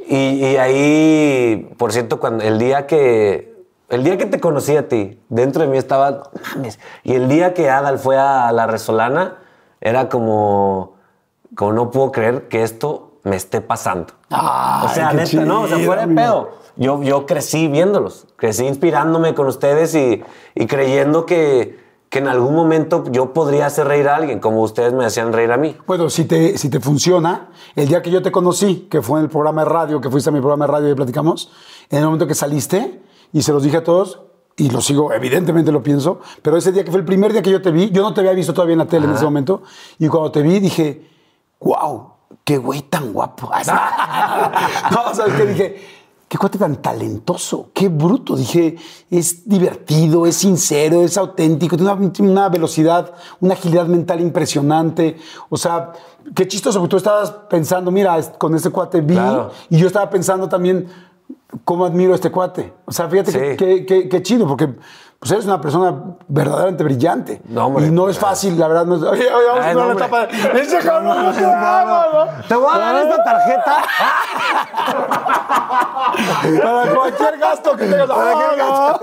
[0.07, 3.57] y, y ahí, por cierto, cuando el día que
[3.89, 7.29] el día que te conocí a ti, dentro de mí estaba, "No mames, y el
[7.29, 9.37] día que Adal fue a la Resolana,
[9.81, 10.95] era como,
[11.55, 14.13] como no puedo creer que esto me esté pasando.
[14.29, 16.51] Ay, o sea, neta, no, o sea, fuera de pedo.
[16.77, 20.23] Yo, yo crecí viéndolos, crecí inspirándome con ustedes y,
[20.55, 24.93] y creyendo que, que en algún momento yo podría hacer reír a alguien, como ustedes
[24.93, 25.77] me hacían reír a mí.
[25.87, 29.25] Bueno, si te, si te funciona, el día que yo te conocí, que fue en
[29.25, 31.51] el programa de radio, que fuiste a mi programa de radio y platicamos,
[31.91, 33.03] en el momento que saliste,
[33.33, 34.21] y se los dije a todos,
[34.57, 37.51] y lo sigo, evidentemente lo pienso, pero ese día que fue el primer día que
[37.51, 39.63] yo te vi, yo no te había visto todavía en la tele en ese momento,
[39.99, 41.11] y cuando te vi dije,
[41.61, 42.13] wow,
[42.45, 43.51] qué güey tan guapo.
[44.91, 45.47] No, ¿sabes qué?
[45.47, 45.96] Dije,
[46.29, 48.35] qué cuate tan talentoso, qué bruto.
[48.37, 48.77] Dije,
[49.11, 55.17] es divertido, es sincero, es auténtico, tiene una, tiene una velocidad, una agilidad mental impresionante.
[55.49, 55.93] O sea,
[56.35, 59.51] qué chistoso, porque tú estabas pensando, mira, con este cuate vi, Claro.
[59.71, 60.89] y yo estaba pensando también
[61.65, 62.73] cómo admiro a este cuate.
[62.85, 63.87] O sea, fíjate Sí.
[64.09, 64.75] qué chido, porque
[65.19, 65.95] pues eres una persona
[66.29, 67.43] verdaderamente brillante.
[67.49, 67.87] No, hombre.
[67.87, 68.87] y no es fácil, la verdad.
[68.87, 70.07] No es, oye, oye, vamos Ay, a no, una hombre.
[70.07, 70.61] etapa de...
[70.63, 72.27] ¡Ese cabrón no ¿no?
[72.49, 73.77] Te voy a dar esta tarjeta.
[76.63, 78.09] Para cualquier gasto que tengas.
[78.11, 79.01] Ah,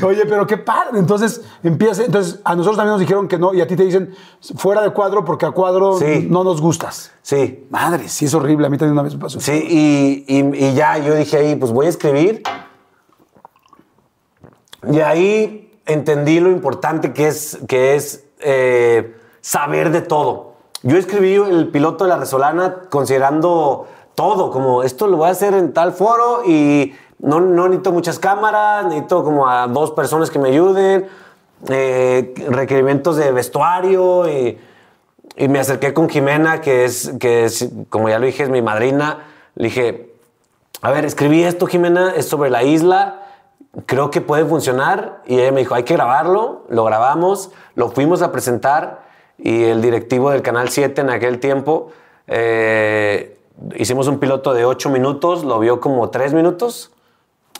[0.00, 0.06] no.
[0.08, 0.98] Oye, pero qué padre.
[0.98, 2.04] Entonces, empieza.
[2.04, 4.14] Entonces, a nosotros también nos dijeron que no, y a ti te dicen
[4.56, 6.26] fuera de cuadro porque a cuadro Sí.
[6.30, 7.12] no nos gustas.
[7.22, 8.66] Sí, Madre, sí es horrible.
[8.66, 9.40] A mí también una vez me pasó.
[9.40, 12.42] Sí, y, y- y ya yo dije ahí, pues voy a escribir.
[14.90, 20.52] Y ahí entendí lo importante que es, que es eh, saber de todo.
[20.82, 25.54] Yo escribí el piloto de la Resolana considerando todo, como esto lo voy a hacer
[25.54, 30.48] en tal foro y no, necesito muchas cámaras, necesito como a dos personas que me
[30.48, 31.06] ayuden,
[31.68, 34.58] eh, requerimientos de vestuario y...
[35.34, 37.48] Me acerqué con Jimena, que es, que
[37.88, 39.24] como ya lo dije, es mi madrina.
[39.54, 40.14] Le dije,
[40.82, 43.21] a ver, escribí esto, Jimena, es sobre la isla,
[43.86, 45.22] creo que puede funcionar.
[45.26, 49.02] Y ella me dijo, hay que grabarlo, lo grabamos, lo fuimos a presentar
[49.38, 51.90] y el directivo del Canal 7 en aquel tiempo,
[52.28, 53.38] eh,
[53.74, 56.92] hicimos un piloto de 8 minutos, lo vio como 3 minutos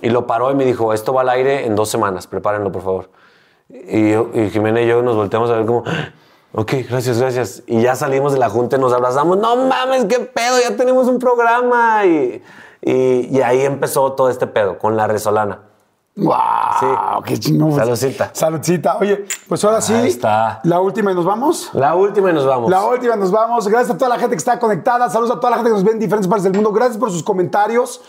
[0.01, 2.83] y lo paró y me dijo, esto va al aire en dos semanas, prepárenlo por
[2.83, 3.11] favor.
[3.69, 6.11] Y, y Jimena y yo nos volteamos a ver como, "Ah,
[6.53, 7.63] ok, gracias, gracias.
[7.67, 11.09] Y ya salimos de la junta y nos abrazamos, no mames, qué pedo, ya tenemos
[11.09, 12.05] un programa.
[12.05, 12.43] Y,
[12.83, 15.61] y- y ahí empezó todo este pedo con la Resolana.
[16.15, 16.37] ¡Wow!
[16.79, 16.87] Sí.
[17.25, 17.75] ¡Qué chingón!
[17.75, 18.31] Saludcita.
[18.35, 18.99] Saludcita.
[18.99, 19.95] Oye, pues ahora sí.
[19.95, 20.61] Ahí está.
[20.65, 21.71] La última y nos vamos.
[21.73, 22.71] La última y nos vamos.
[22.71, 23.67] La última, nos vamos.
[23.67, 25.09] Gracias a toda la gente que está conectada.
[25.09, 26.71] Saludos a toda la gente que nos ve en diferentes partes del mundo.
[26.71, 28.03] Gracias por sus comentarios.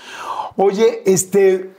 [0.57, 1.73] Oye, este.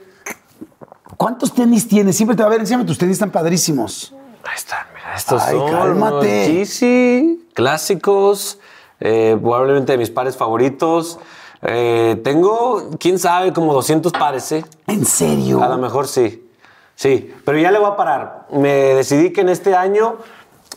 [1.17, 2.17] ¿Cuántos tenis tienes?
[2.17, 4.13] Siempre te va a ver, enséñame tus tenis, están padrísimos.
[4.43, 6.53] Ahí están, mira, estos Ay, son cálmate.
[6.53, 8.59] Yeezy clásicos,
[8.99, 11.19] eh, probablemente de mis pares favoritos.
[11.67, 14.65] Eh, tengo, quién sabe, como 200 pares, ¿eh?
[14.87, 15.63] ¿En serio?
[15.63, 16.41] A lo mejor sí.
[16.95, 18.47] Sí, pero ya le voy a parar.
[18.51, 20.17] Me decidí que en este año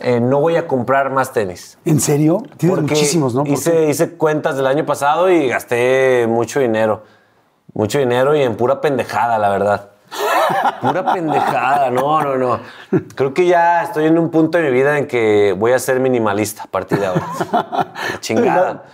[0.00, 1.78] eh, no voy a comprar más tenis.
[1.84, 2.42] ¿En serio?
[2.56, 3.44] Tienes Porque muchísimos, ¿no?
[3.44, 3.88] ¿Por Hice, qué?
[3.90, 7.02] hice cuentas del año pasado y gasté mucho dinero.
[7.74, 9.90] Mucho dinero y en pura pendejada, la verdad.
[10.80, 12.60] Pura pendejada, no, no, no.
[13.14, 16.00] Creo que ya estoy en un punto de mi vida en que voy a ser
[16.00, 17.26] minimalista a partir de ahora.
[17.52, 18.84] La Chingada.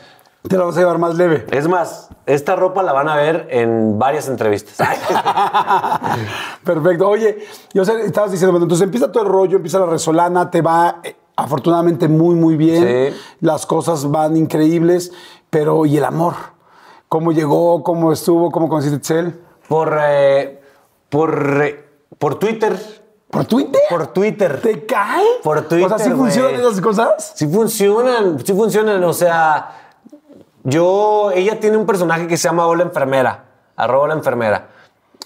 [0.49, 1.47] Te la vas a llevar más leve.
[1.51, 4.77] Es más, esta ropa la van a ver en varias entrevistas.
[6.65, 7.09] Perfecto.
[7.09, 7.39] Oye,
[7.73, 11.01] yo sé, estabas diciendo, bueno, entonces empieza todo el rollo, empieza la resolana, te va
[11.03, 12.83] eh, afortunadamente muy, muy bien.
[13.13, 13.21] Sí.
[13.41, 15.13] Las cosas van increíbles,
[15.49, 16.35] pero ¿y el amor?
[17.09, 17.83] ¿Cómo llegó?
[17.83, 18.51] ¿Cómo estuvo?
[18.51, 19.41] ¿Cómo conociste a Itzel?
[19.67, 20.61] Por, eh,
[21.09, 21.89] por, eh,
[22.19, 22.79] por Twitter.
[23.31, 23.81] ¿Por Twitter?
[23.89, 24.61] Por Twitter.
[24.61, 25.25] ¿Te cae?
[25.43, 27.33] Por Twitter, O sea, ¿sí funcionan esas cosas?
[27.35, 29.03] Sí funcionan, sí funcionan.
[29.05, 29.84] O sea,
[30.65, 33.45] yo, ella tiene un personaje que se llama Hola Enfermera,
[33.77, 34.69] arroba la enfermera.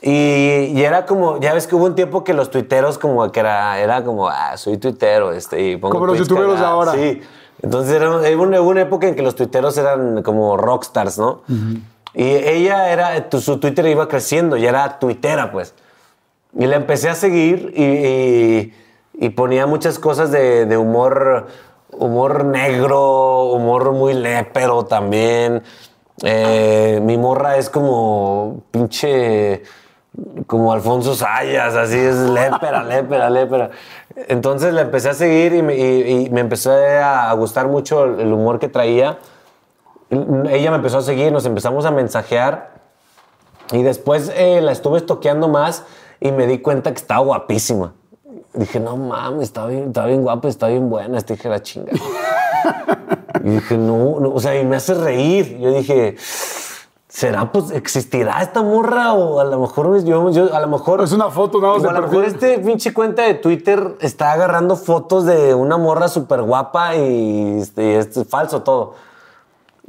[0.03, 0.11] Y,
[0.75, 3.79] y era como, ya ves que hubo un tiempo que los tuiteros como que era,
[3.81, 6.93] era como, ah, soy tuitero, este, y pongo Como los youtuberos ahora.
[6.93, 7.21] Sí.
[7.63, 11.43] Entonces era, hubo una, hubo una época en que los tuiteros eran como rockstars, ¿no?
[12.15, 15.75] Y ella era, tu- su Twitter iba creciendo, ya era tuitera, pues.
[16.57, 18.75] Y la empecé a seguir y, y-
[19.21, 21.49] y ponía muchas cosas de, de humor,
[21.99, 25.63] humor negro, humor muy lépero también.
[26.23, 29.63] Eh, mi morra es como pinche,
[30.47, 33.71] como Alfonso Sayas, así es lépera, lépera, lépera.
[34.29, 38.21] Entonces la empecé a seguir y me, y- y me empezó a gustar mucho el
[38.21, 39.19] el humor que traía.
[40.11, 42.79] Ella me empezó a seguir, nos empezamos a mensajear.
[43.73, 45.85] Y después eh, la estuve estoqueando más
[46.21, 47.93] y me di cuenta que estaba guapísima.
[48.55, 51.19] Dije, no mames, está bien, está bien guapa, está bien buena.
[51.19, 51.93] Este dije, la chinga.
[53.45, 55.59] y dije, no, no, o sea, y me hace reír.
[55.59, 56.17] Yo dije,
[57.09, 59.13] ¿será, pues, existirá esta morra?
[59.13, 61.03] O a lo mejor yo, yo a lo mejor.
[61.03, 64.33] Es una foto, nada más de a lo mejor este pinche cuenta de Twitter está
[64.33, 68.95] agarrando fotos de una morra súper guapa y, este, y es falso todo.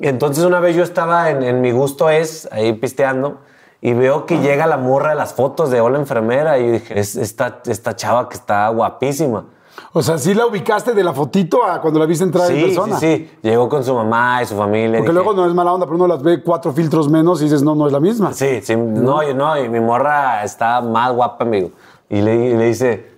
[0.02, 3.40] Entonces una vez yo estaba en, en mi gusto es, ahí pisteando,
[3.82, 7.16] y veo que llega la morra de las fotos de Hola Enfermera y dije, es
[7.16, 9.46] esta, esta chava que está guapísima.
[9.94, 12.60] O sea, sí la ubicaste de la fotito a cuando la viste entrar en Sí,
[12.62, 13.00] sí, persona.
[13.00, 13.32] sí.
[13.42, 14.98] Llegó con su mamá y su familia.
[15.00, 17.46] Porque dije, luego no es mala onda, pero uno las ve cuatro filtros menos y
[17.46, 18.34] dices, no, no es la misma.
[18.34, 21.72] Sí, sí, no, yo no, y mi morra está más guapa, amigo.
[22.10, 23.10] Y le, y le dice,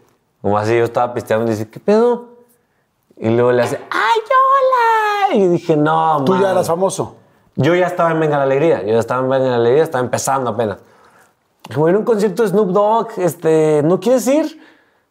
[0.42, 2.26] como así yo estaba pisteando, y dice, ¿qué pedo?
[3.18, 4.20] Y luego le hace, ¡ay,
[5.32, 5.36] hola!
[5.44, 6.52] Y dije, no, Tú ya madre".
[6.54, 7.16] eras famoso.
[7.56, 10.04] Yo ya estaba en Venga la Alegría, yo ya estaba en Venga la Alegría, estaba
[10.04, 10.78] empezando apenas.
[11.74, 14.60] Como en un concierto de Snoop Dogg, este, ¿no quieres ir?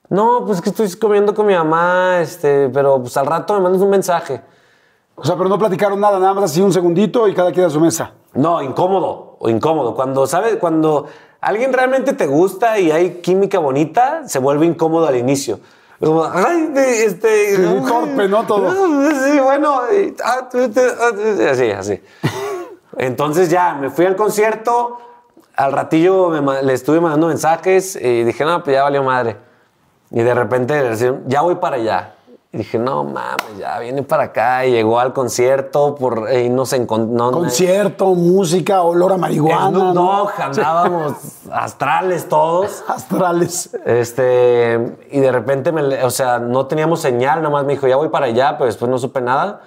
[0.09, 3.81] No, pues que estoy comiendo con mi mamá, este, pero pues al rato me mandas
[3.81, 4.43] un mensaje.
[5.15, 7.71] O sea, pero no platicaron nada, nada más así un segundito y cada quien a
[7.71, 8.13] su mesa.
[8.33, 9.95] No, incómodo, o incómodo.
[9.95, 10.57] Cuando, ¿sabes?
[10.57, 11.07] Cuando
[11.41, 15.61] alguien realmente te gusta y hay química bonita, se vuelve incómodo al inicio.
[16.01, 17.57] Como, ay, este...
[17.57, 18.47] Sí, torpe, ¿no?
[18.47, 18.71] Todo.
[18.71, 19.83] Sí, bueno.
[20.25, 22.03] ah, ah, Así, así.
[22.97, 24.99] Entonces ya, me fui al concierto,
[25.57, 29.37] al ratillo me le estuve mandando mensajes y dije, no, pues ya valió madre.
[30.11, 30.93] Y de repente
[31.27, 32.15] ya voy para allá.
[32.53, 34.67] Y dije, no mames, ya viene para acá.
[34.67, 37.31] Y llegó al concierto por, y no se encontró.
[37.31, 39.71] Concierto, música, olor a marihuana.
[39.71, 39.95] ¿no?
[39.95, 41.15] Dogg, andábamos
[41.53, 42.83] astrales todos.
[42.89, 43.71] Astrales.
[43.87, 48.09] Este, y de repente, me, o sea, no teníamos señal, nomás me dijo, ya voy
[48.09, 49.61] para allá, pero después no supe nada.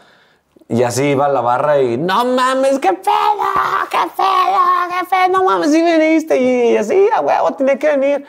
[0.67, 3.45] Y así iba a la barra y, no mames, qué pedo,
[3.91, 4.59] qué pedo,
[4.89, 6.37] qué pedo, no mames, sí viniste.
[6.37, 8.25] Y así, a huevo, tenía que venir.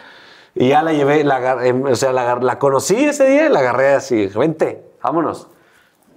[0.55, 3.59] Y ya la llevé, la, em, o sea, la, la conocí ese día y la
[3.61, 5.49] agarré así, vente, vámonos.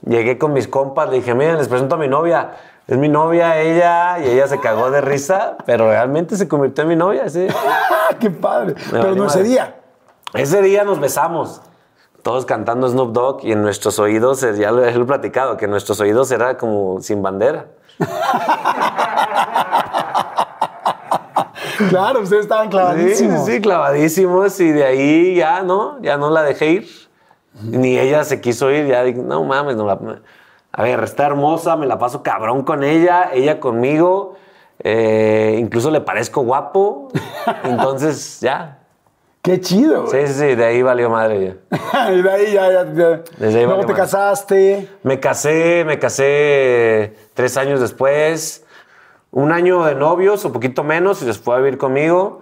[0.05, 2.51] Llegué con mis compas, le dije, miren, les presento a mi novia.
[2.87, 6.89] Es mi novia, ella, y ella se cagó de risa, pero realmente se convirtió en
[6.89, 7.47] mi novia, sí.
[8.19, 8.75] Qué padre.
[8.91, 9.75] Pero no ese día.
[10.33, 11.61] Ese día nos besamos,
[12.21, 15.99] todos cantando Snoop Dogg y en nuestros oídos, ya lo he platicado, que en nuestros
[15.99, 17.67] oídos era como sin bandera.
[21.89, 23.45] Claro, ustedes estaban Sí, clavadísimos.
[23.45, 26.87] sí, clavadísimos y de ahí ya no, ya no la dejé ir.
[27.61, 29.97] Ni ella se quiso ir, ya dije, no mames, no la...
[30.71, 34.35] A ver, está hermosa, me la paso cabrón con ella, ella conmigo,
[34.83, 37.07] eh, incluso le parezco guapo,
[37.63, 38.79] entonces ya.
[39.41, 40.03] Qué chido.
[40.05, 40.27] güey.
[40.27, 42.11] Sí, sí, sí, de ahí valió madre ya.
[42.13, 42.71] y de ahí ya.
[42.71, 43.21] ya, ya.
[43.37, 43.95] Desde ahí Luego te madre.
[44.01, 44.87] casaste.
[45.03, 48.63] Me casé, me casé tres años después.
[49.37, 52.41] Un año de novios, o poquito menos, y se fue a vivir conmigo.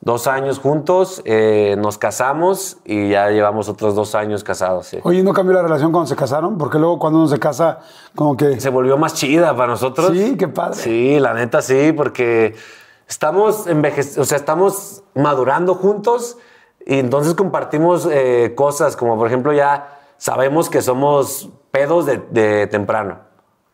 [0.00, 4.86] Dos años juntos, eh, nos casamos y ya llevamos otros dos años casados.
[4.86, 5.00] sí.
[5.02, 6.56] Oye, ¿no cambió la relación cuando se casaron?
[6.56, 7.80] Porque luego cuando uno se casa,
[8.14, 8.60] como que...
[8.60, 10.12] Se volvió más chida para nosotros.
[10.12, 10.76] Sí, qué padre.
[10.76, 12.54] Sí, la neta sí, porque
[13.08, 16.38] estamos envejeciendo, o sea, estamos madurando juntos
[16.86, 22.68] y entonces compartimos eh, cosas como, por ejemplo, ya sabemos que somos pedos de, de
[22.68, 23.18] temprano,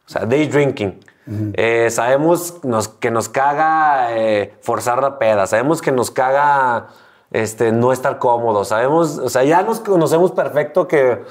[0.07, 1.12] o sea, day drinking.
[1.27, 6.89] Eh, sabemos nos- que nos caga eh, forzar la peda, sabemos que nos caga
[7.31, 11.23] este, no estar cómodos, sabemos, o sea, ya nos conocemos perfecto que,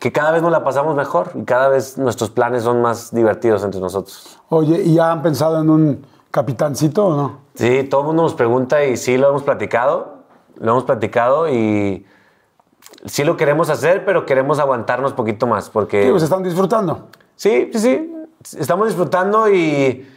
[0.00, 3.62] que cada vez nos la pasamos mejor y cada vez nuestros planes son más divertidos
[3.62, 4.38] entre nosotros.
[4.48, 7.38] Oye, ¿y ya han pensado en un capitancito o no?
[7.54, 10.14] Sí, todo el mundo nos pregunta y sí lo hemos platicado,
[10.58, 12.04] lo hemos platicado y
[13.04, 16.04] sí lo queremos hacer, pero queremos aguantarnos poquito más porque...
[16.04, 17.06] Sí, pues están disfrutando.
[17.36, 18.14] Sí, sí, sí.
[18.58, 20.08] Estamos disfrutando y,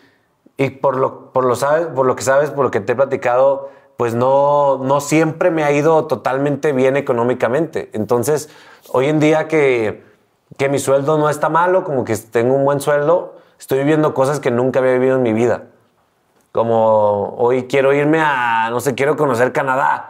[0.58, 2.96] y por, lo, por, lo sabes, por lo que sabes, por lo que te he
[2.96, 7.90] platicado, pues no, no siempre me ha ido totalmente bien económicamente.
[7.94, 8.50] Entonces,
[8.92, 10.04] hoy en día que,
[10.58, 14.40] que mi sueldo no está malo, como que tengo un buen sueldo, estoy viviendo cosas
[14.40, 15.66] que nunca había vivido en mi vida.
[16.52, 20.08] Como hoy quiero irme a, no sé, quiero conocer Canadá.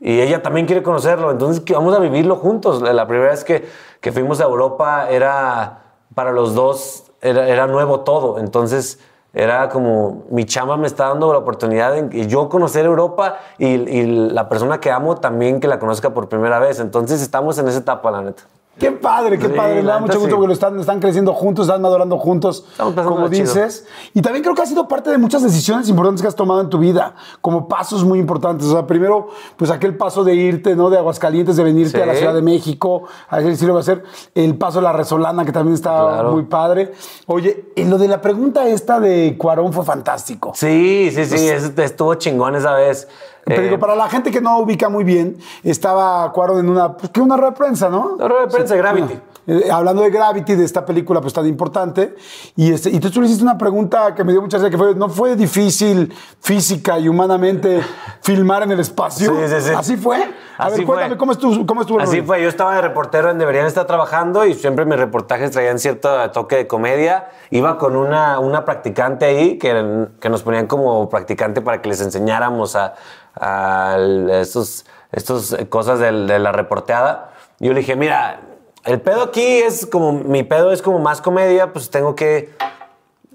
[0.00, 1.30] Y ella también quiere conocerlo.
[1.30, 2.82] Entonces, vamos a vivirlo juntos.
[2.82, 3.68] La primera vez que,
[4.00, 5.82] que fuimos a Europa era,
[6.14, 8.38] para los dos, era, nuevo todo.
[8.38, 9.00] Entonces,
[9.32, 14.30] era como, mi chama me está dando la oportunidad de yo conocer Europa y, y
[14.30, 16.78] la persona que amo también que la conozca por primera vez.
[16.80, 18.44] Entonces, estamos en esa etapa, la neta.
[18.78, 19.76] Qué padre, qué Sí, padre.
[19.76, 20.34] Me da mucho gusto sí.
[20.34, 23.28] porque lo están, están creciendo juntos, están madurando juntos, como chido.
[23.28, 23.86] dices.
[24.14, 26.68] Y también creo que ha sido parte de muchas decisiones importantes que has tomado en
[26.68, 28.66] tu vida, como pasos muy importantes.
[28.66, 30.90] O sea, primero, pues aquel paso de irte, ¿no?
[30.90, 32.02] De Aguascalientes, de venirte Sí.
[32.02, 34.02] a la Ciudad de México, a ver si lo va a hacer.
[34.34, 36.32] El paso de la Resolana, que también está Claro.
[36.32, 36.92] muy padre.
[37.26, 40.52] Oye, en lo de la pregunta esta de Cuarón fue fantástico.
[40.54, 43.06] Sí, sí, sí, es- estuvo chingón esa vez.
[43.46, 47.10] Eh, digo, para la gente que no ubica muy bien, estaba Cuarón en una, pues,
[47.10, 48.16] que una rueda de prensa, ¿no?
[48.18, 49.20] La rueda de prensa de Gravity.
[49.46, 52.14] Eh, hablando de Gravity, de esta película pues tan importante,
[52.56, 54.94] y, este, y tú, le hiciste una pregunta que me dio mucha risa, que fue,
[54.94, 57.82] ¿no fue difícil física y humanamente
[58.22, 59.34] filmar en el espacio?
[59.34, 59.72] Sí, sí, sí.
[59.76, 60.16] ¿Así fue?
[60.56, 60.94] A Así ver, fue.
[60.94, 62.26] cuéntame, ¿cómo estuvo, cómo estuvo el Así rollo?
[62.26, 66.30] fue, yo estaba de reportero en Deberían estar trabajando y siempre mis reportajes traían cierto
[66.30, 67.28] toque de comedia.
[67.50, 72.00] Iba con una, una practicante ahí que, que nos ponían como practicante para que les
[72.00, 72.94] enseñáramos a,
[73.36, 73.96] a
[74.32, 77.30] estos, estos cosas del- de, la reporteada.
[77.60, 78.40] Yo le dije, mira,
[78.84, 82.54] el pedo aquí es como, mi pedo es como más comedia, pues tengo que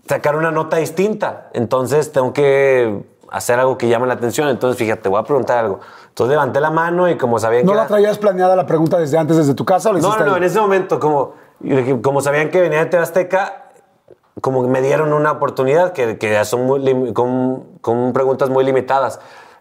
[0.08, 1.50] sacar una nota distinta.
[1.54, 4.48] Entonces tengo que hacer algo que llame la atención.
[4.50, 5.80] Entonces, fíjate, voy a preguntar algo.
[6.10, 8.98] Entonces levanté la mano y como sabían ¿No que la era- traías planeada la pregunta
[8.98, 9.90] desde antes, desde tu casa?
[9.90, 11.34] O la no, no, no, en ese momento, como,
[12.02, 13.66] como sabían que venía de TV Azteca,
[14.42, 19.20] como me dieron una oportunidad que, que son muy con, con preguntas muy limitadas.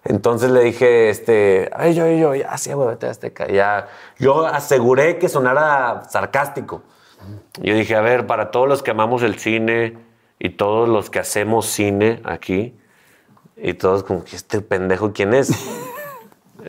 [0.08, 3.46] Entonces le dije, este, ay, yo, yo, ya, sí, güey, de TV Azteca.
[3.46, 3.88] Ya,
[4.18, 6.82] yo aseguré que sonara sarcástico.
[7.60, 9.98] Yo dije, a ver, para todos los que amamos el cine
[10.38, 12.74] y todos los que hacemos cine aquí,
[13.54, 15.50] y todos como este pendejo, ¿quién es?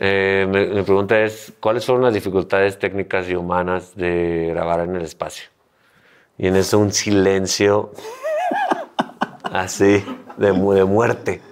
[0.02, 5.02] Eh, mi, pregunta es, ¿cuáles son las dificultades técnicas y humanas de grabar en el
[5.02, 5.50] espacio?
[6.38, 7.90] Y en eso un silencio
[9.42, 10.02] así,
[10.38, 11.42] de, de muerte.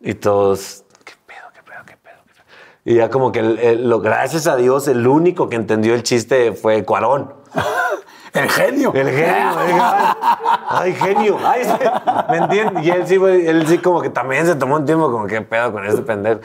[0.00, 2.14] Y todos, ¿qué pedo, qué pedo, qué pedo?
[2.26, 2.44] qué pedo?".
[2.84, 6.02] Y ya como que, el- el- lo, gracias a Dios, el único que entendió el
[6.02, 7.34] chiste fue Cuarón.
[8.32, 8.92] ¡El genio!
[8.94, 9.50] El genio,
[10.68, 11.72] ay, genio, ay, sí,
[12.30, 12.84] ¿me entiendes?
[12.86, 15.72] Y él sí, él sí como que también se tomó un tiempo como que pedo
[15.72, 16.40] con este pendejo.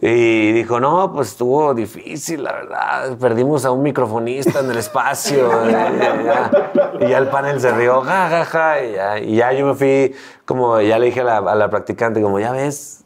[0.00, 5.50] Y dijo, no, pues estuvo difícil, la verdad, perdimos a un microfonista en el espacio.
[5.70, 9.66] ya, y ya el panel se rió, ja, ja, ja, y ya, y ya yo
[9.66, 13.04] me fui, como ya le dije a la, a la practicante, como ya ves,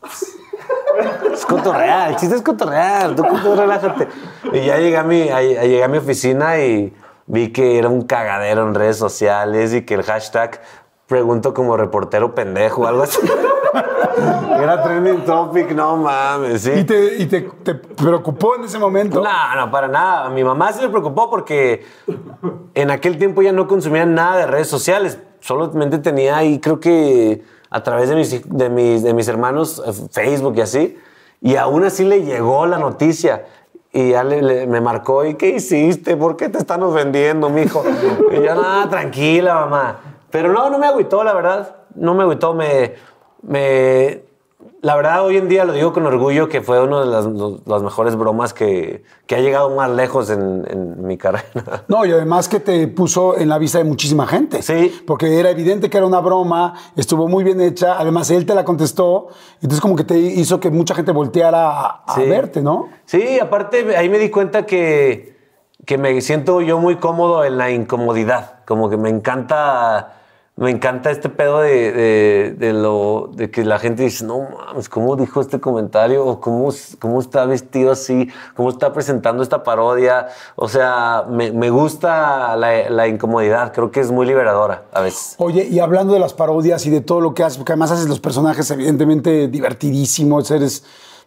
[1.32, 4.08] es cotorrear, el chiste es cotorrear, tú, tú relájate.
[4.52, 6.92] Y ya llegué a, mi, a- llegué a mi oficina y
[7.26, 10.60] vi que era un cagadero en redes sociales y que el hashtag
[11.06, 13.18] pregunto como reportero pendejo o algo así.
[14.60, 16.72] era trending topic, no mames, sí.
[16.76, 19.20] ¿Y, te, y te, te preocupó en ese momento?
[19.22, 20.26] No, no, para nada.
[20.26, 21.84] A mi mamá se le preocupó porque
[22.74, 25.18] en aquel tiempo ya no consumía nada de redes sociales.
[25.40, 29.92] Solamente tenía ahí, creo que a través de mis, de mis, de mis hermanos, eh,
[30.10, 30.98] Facebook y así.
[31.40, 33.46] Y aún así le llegó la noticia.
[33.92, 36.16] Y ya me marcó, ¿y qué hiciste?
[36.16, 37.84] ¿Por qué te están ofendiendo, mijo?
[38.30, 40.00] Y yo, no, tranquila, mamá.
[40.30, 41.76] Pero no, no me agüitó, la verdad.
[41.94, 42.94] No me agüitó, me...
[43.42, 44.31] me
[44.80, 48.16] la verdad, hoy en día lo digo con orgullo que fue una de las, mejores
[48.16, 51.44] bromas que, que ha llegado más lejos en, en mi carrera.
[51.88, 54.62] No, y además que te puso en la vista de muchísima gente.
[54.62, 55.02] Sí.
[55.06, 58.64] Porque era evidente que era una broma, estuvo muy bien hecha, además él te la
[58.64, 62.22] contestó, entonces como que te hizo que mucha gente volteara a, a Sí.
[62.28, 62.88] verte, ¿no?
[63.04, 65.36] Sí, aparte ahí me di cuenta que,
[65.86, 68.64] que me siento yo muy cómodo en la incomodidad.
[68.66, 70.21] Como que me encanta,
[70.54, 75.16] me encanta este pedo de, de- lo, de que la gente dice, no mames, ¿cómo
[75.16, 76.24] dijo este comentario?
[76.26, 78.28] O ¿Cómo, cómo está vestido así?
[78.54, 80.28] ¿Cómo está presentando esta parodia?
[80.56, 83.72] O sea, me, me gusta la, la incomodidad.
[83.72, 85.34] Creo que es muy liberadora a veces.
[85.38, 88.08] Oye, y hablando de las parodias y de todo lo que haces, porque además haces
[88.08, 90.84] los personajes evidentemente divertidísimos, eres,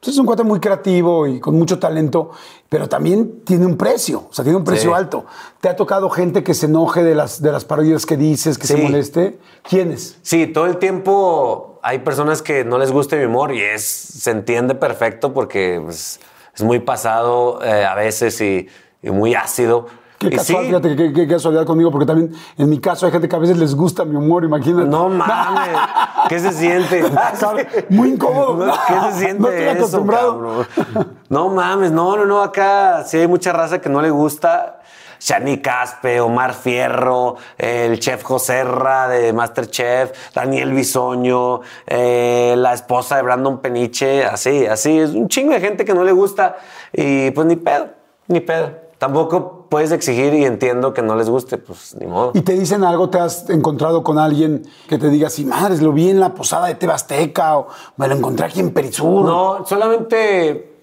[0.10, 2.32] eres un cuate muy creativo y con mucho talento,
[2.70, 4.96] pero también tiene un precio, o sea, tiene un precio Sí.
[4.96, 5.26] alto.
[5.62, 8.68] ¿Te ha tocado gente que se enoje de las, de las parodias que dices, que
[8.68, 8.82] se Sí.
[8.82, 9.40] moleste?
[9.68, 10.18] ¿Quiénes?
[10.22, 14.32] Sí, todo el tiempo hay personas que no les gusta mi humor y es, se
[14.32, 16.20] entiende perfecto porque pues,
[16.56, 18.68] es muy pasado eh, a veces y,
[19.04, 19.88] y muy ácido.
[20.18, 23.12] Qué Y casual, sí, fíjate, qué, qué casualidad conmigo, porque también en mi caso hay
[23.12, 24.88] gente que a veces les gusta mi humor, imagínate.
[24.88, 25.78] No mames,
[26.30, 27.04] ¿qué se siente?
[27.90, 28.66] Muy incómodo.
[28.66, 30.32] No, ¿Qué se siente No estoy eso, acostumbrado.
[30.34, 31.18] cabrón?
[31.30, 34.80] No mames, no, no, no, acá sí hay mucha raza que no le gusta.
[35.20, 43.22] Shani Caspe, Omar Fierro, el chef Joserra de Masterchef, Daniel Bisoño, eh, la esposa de
[43.24, 45.00] Brandon Peniche, así, así.
[45.00, 46.58] Es un chingo de gente que no le gusta
[46.94, 47.88] y pues ni pedo,
[48.28, 48.72] ni pedo.
[49.00, 52.32] Tampoco puedes exigir y entiendo que no les guste, pues ni modo.
[52.34, 55.92] Y te dicen algo, te has encontrado con alguien que te diga, sí, madres, lo
[55.92, 59.26] vi en la posada de Tebasteca o me lo encontré aquí en Perisur.
[59.26, 60.74] No, solamente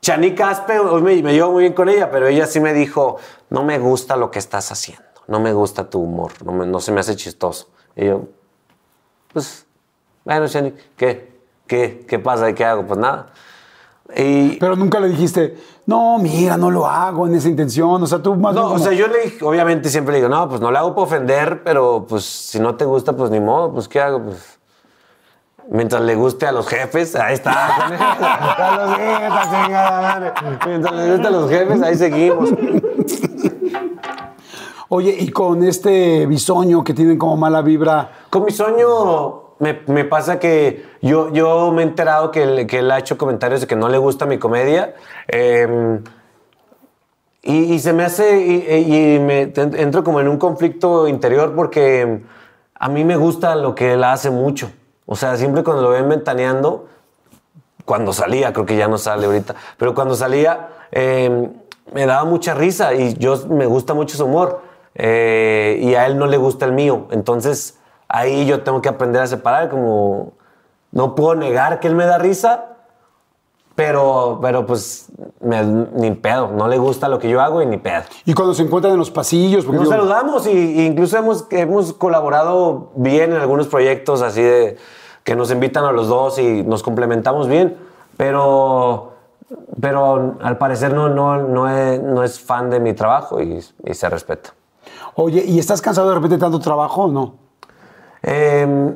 [0.00, 3.16] Chani Caspe, hoy me, me llevo muy bien con ella, pero ella sí me dijo,
[3.50, 6.80] no me gusta lo que estás haciendo, no me gusta tu humor, no, me- no
[6.80, 7.68] se me hace chistoso.
[7.96, 8.22] Y yo,
[9.32, 9.66] pues,
[10.24, 11.36] bueno, Chani, ¿qué?
[11.66, 12.86] ¿Qué, qué pasa y qué hago?
[12.86, 13.26] Pues nada.
[14.16, 15.56] Y, Pero nunca le dijiste,
[15.86, 18.02] no, mira, no lo hago en esa intención.
[18.02, 20.48] O sea, tú más no, o sea, yo le dije, obviamente siempre le digo, no,
[20.48, 23.72] pues no le hago para ofender, pero pues si no te gusta, pues ni modo,
[23.72, 24.22] pues ¿qué hago?
[24.22, 24.58] Pues
[25.70, 27.52] Mientras le guste a los jefes, ahí está.
[27.76, 30.32] a los jefes, chingada madre.
[30.66, 32.50] Mientras le guste a los jefes, ahí seguimos.
[34.88, 40.38] Oye, y con este bisoño que tienen como mala vibra, Con mi sueño me, pasa
[40.38, 43.88] que yo, yo me he enterado que, que él ha hecho comentarios de que no
[43.88, 44.94] le gusta mi comedia.
[45.28, 46.00] eh,
[47.50, 52.20] y, se me hace, y, me entro como en un conflicto interior porque
[52.74, 54.70] a mí me gusta lo que él hace mucho.
[55.06, 56.88] O sea, siempre cuando lo ven ventaneando,
[57.86, 61.48] cuando salía, creo que ya no sale ahorita, pero cuando salía eh,
[61.92, 64.60] me daba mucha risa y yo me gusta mucho su humor
[64.94, 67.06] eh, y a él no le gusta el mío.
[67.12, 67.77] Entonces
[68.08, 70.32] ahí yo tengo que aprender a separar, como
[70.92, 72.64] no puedo negar que él me da risa,
[73.74, 75.06] pero, pero pues
[75.40, 78.02] me- ni pedo, no le gusta lo que yo hago y ni pedo.
[78.24, 81.46] y cuando se encuentran en los pasillos, porque Nos digo, saludamos y, y incluso hemos,
[81.50, 84.76] hemos colaborado bien en algunos proyectos así de
[85.22, 87.76] que nos invitan a los dos y nos complementamos bien,
[88.16, 89.12] pero,
[89.80, 93.94] pero al parecer no, no, no, es, no es fan de mi trabajo y, y
[93.94, 94.54] se respeta.
[95.14, 97.34] oye, ¿y estás cansado de repente de tanto trabajo o no?
[98.22, 98.94] Eh,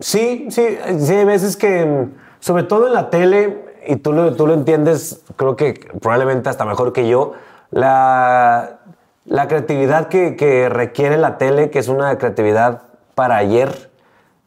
[0.00, 2.08] sí, sí, sí, hay veces que,
[2.40, 6.64] sobre todo en la tele, y tú lo, tú lo entiendes, creo que probablemente hasta
[6.64, 7.32] mejor que yo,
[7.70, 8.80] la,
[9.24, 12.82] la creatividad que, requiere la tele, que es una creatividad
[13.14, 13.90] para ayer,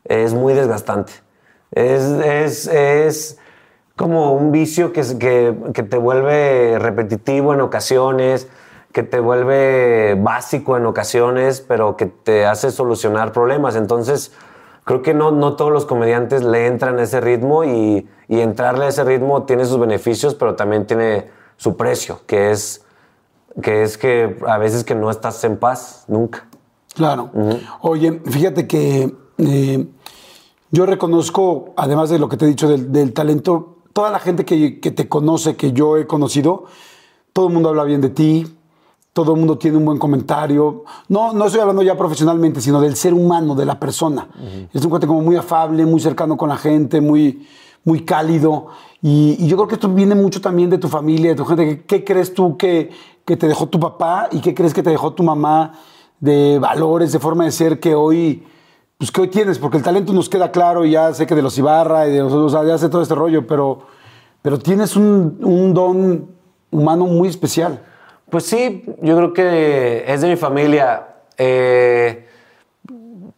[0.05, 1.13] es muy desgastante.
[1.71, 3.37] Es, es, es
[3.95, 8.47] como un vicio que, que, que te vuelve repetitivo en ocasiones,
[8.91, 13.75] que te vuelve básico en ocasiones, pero que te hace solucionar problemas.
[13.75, 14.31] Entonces,
[14.83, 18.85] creo que no, no todos los comediantes le entran a ese ritmo y, y entrarle
[18.85, 22.83] a ese ritmo tiene sus beneficios, pero también tiene su precio, que es
[23.61, 26.47] que, es que a veces que no estás en paz, nunca.
[26.95, 27.29] Claro.
[27.81, 29.87] Oye, fíjate que eh,
[30.71, 34.45] yo reconozco, además de lo que te he dicho del, del talento, toda la gente
[34.45, 36.65] que, que te conoce, que yo he conocido,
[37.33, 38.58] todo el mundo habla bien de ti,
[39.13, 40.83] todo el mundo tiene un buen comentario.
[41.07, 44.27] No, no estoy hablando ya profesionalmente, sino del ser humano, de la persona.
[44.73, 47.45] Es un cuate como muy afable, muy cercano con la gente, muy,
[47.83, 48.67] muy cálido.
[49.01, 51.67] Y, y yo creo que esto viene mucho también de tu familia, de tu gente.
[51.67, 52.91] ¿Qué, qué crees tú que,
[53.25, 55.73] que te dejó tu papá y qué crees que te dejó tu mamá
[56.19, 58.45] de valores, de forma de ser que hoy,
[58.97, 59.57] pues que hoy tienes?
[59.57, 62.19] Porque el talento nos queda claro y ya sé que de los Ibarra y de
[62.19, 63.81] los, o sea, ya sé todo este rollo, pero,
[64.41, 66.27] pero tienes un, un don
[66.71, 67.83] humano muy especial.
[68.29, 71.07] Pues sí, yo creo que es de mi familia.
[71.37, 72.27] Eh,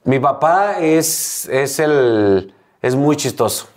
[0.04, 3.68] mi papá es, es, el, es muy chistoso.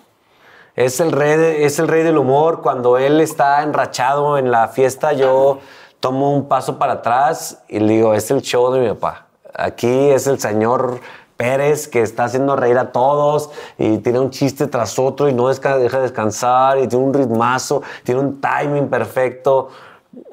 [0.75, 2.63] Es el, rey es el rey del humor.
[2.63, 5.61] Cuando él está enrachado en la fiesta, yo
[6.01, 9.27] tomo un paso para atrás y le digo, es el show de mi papá.
[9.55, 10.99] Aquí es el señor
[11.37, 15.45] Pérez que está haciendo reír a todos y tiene un chiste tras otro y no
[15.45, 19.69] desca- deja descansar y tiene un ritmazo, tiene un timing perfecto.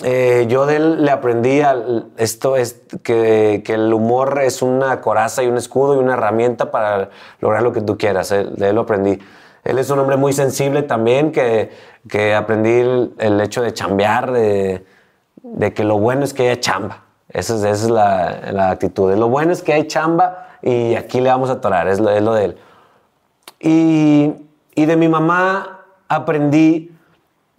[0.03, 5.01] Eh, yo de él le aprendí al- esto es que, que el humor es una
[5.01, 7.09] coraza y un escudo y una herramienta para
[7.39, 8.32] lograr lo que tú quieras.
[8.32, 9.19] Eh, De él lo aprendí.
[9.63, 11.69] Él es un hombre muy sensible también, que,
[12.09, 14.86] que aprendí el, el hecho de chambear, de,
[15.43, 17.03] de que lo bueno es que haya chamba.
[17.29, 19.13] Esa es, esa es la, la actitud.
[19.15, 22.21] Lo bueno es que hay chamba y aquí le vamos a atorar, es lo, es
[22.23, 22.57] lo de él.
[23.59, 24.34] Y,
[24.75, 26.91] y de mi mamá aprendí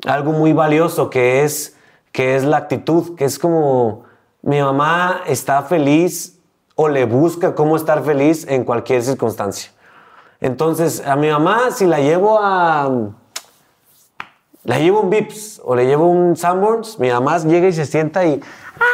[0.07, 1.77] algo muy valioso que es,
[2.13, 4.05] que es la actitud, que es como
[4.43, 6.39] mi mamá está feliz
[6.75, 9.73] o le busca cómo estar feliz en cualquier circunstancia.
[10.41, 12.91] Entonces, a mi mamá, si la llevo a.
[14.65, 18.25] La llevo un Vips o le llevo un Sanborns, mi mamá llega y se sienta
[18.25, 18.41] y.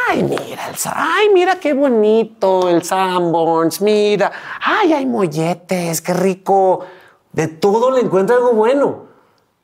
[0.07, 4.31] Ay, mira el Ay, mira qué bonito el Sanborns, mira.
[4.63, 6.81] Ay, hay molletes, qué rico.
[7.31, 9.08] De todo le encuentra algo bueno.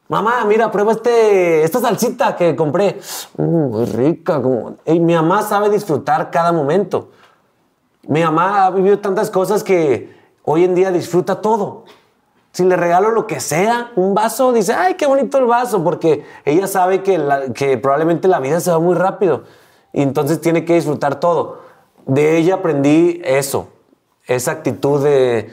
[0.08, 3.00] Mamá, mira, prueba este, esta salsita que compré.
[3.38, 4.42] Mm, muy rica.
[4.42, 7.10] como- Y mi mamá sabe disfrutar cada momento.
[8.08, 11.86] Mi mamá ha vivido tantas cosas que hoy en día disfruta todo.
[12.52, 16.24] Si le regalo lo que sea, un vaso, dice, ay, qué bonito el vaso, porque
[16.46, 17.20] ella sabe que,
[17.56, 19.44] que probablemente la vida se va muy rápido
[19.92, 21.62] y entonces tiene que disfrutar todo.
[22.06, 23.70] De ella aprendí eso,
[24.28, 25.52] esa actitud de,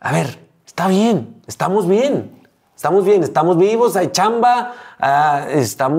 [0.00, 2.41] a ver, está bien, estamos bien,
[2.82, 5.46] estamos bien, estamos vivos, hay chamba, ah,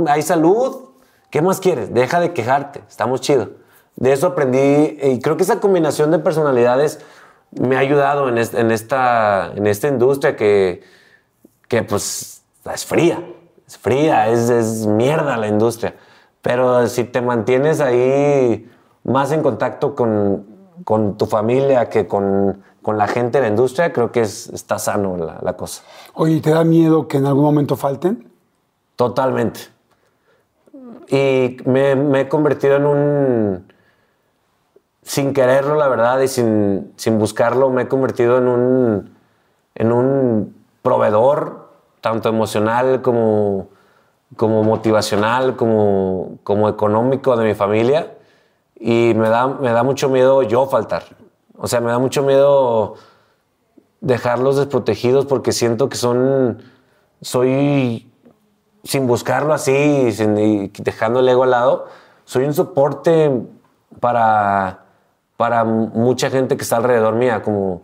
[0.09, 0.89] hay salud,
[1.29, 1.93] ¿qué más quieres?
[1.93, 3.51] Deja de quejarte, estamos chido.
[3.95, 6.99] De eso aprendí y creo que esa combinación de personalidades
[7.51, 10.84] me ha ayudado en, es- en esta, en esta industria que,
[11.69, 13.23] que pues es fría,
[13.65, 15.95] es fría, es, es mierda la industria.
[16.41, 18.69] Pero si te mantienes ahí
[19.05, 20.45] más en contacto con,
[20.84, 24.77] con tu familia que con con la gente de la industria, creo que es, está
[24.77, 25.81] sano la, la cosa.
[26.13, 28.31] Oye, ¿te da miedo que en algún momento falten?
[28.95, 29.61] Totalmente.
[31.09, 33.73] Y me, me he convertido en un,
[35.01, 39.15] sin quererlo, la verdad, y sin, sin buscarlo, me he convertido en un,
[39.75, 41.69] en un proveedor,
[42.01, 43.69] tanto emocional como,
[44.36, 48.15] como motivacional, como, como económico de mi familia.
[48.75, 51.03] Y me da, me da mucho miedo yo faltar.
[51.58, 52.95] O sea, me da mucho miedo
[54.01, 56.62] dejarlos desprotegidos porque siento que son.
[57.22, 58.10] Soy.
[58.84, 61.86] Sin buscarlo así, sin, y dejando el ego al lado,
[62.26, 63.32] soy un soporte
[64.01, 64.84] para,
[65.38, 67.41] para mucha gente que está alrededor mía.
[67.43, 67.84] Como,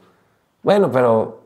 [0.62, 1.40] bueno, pero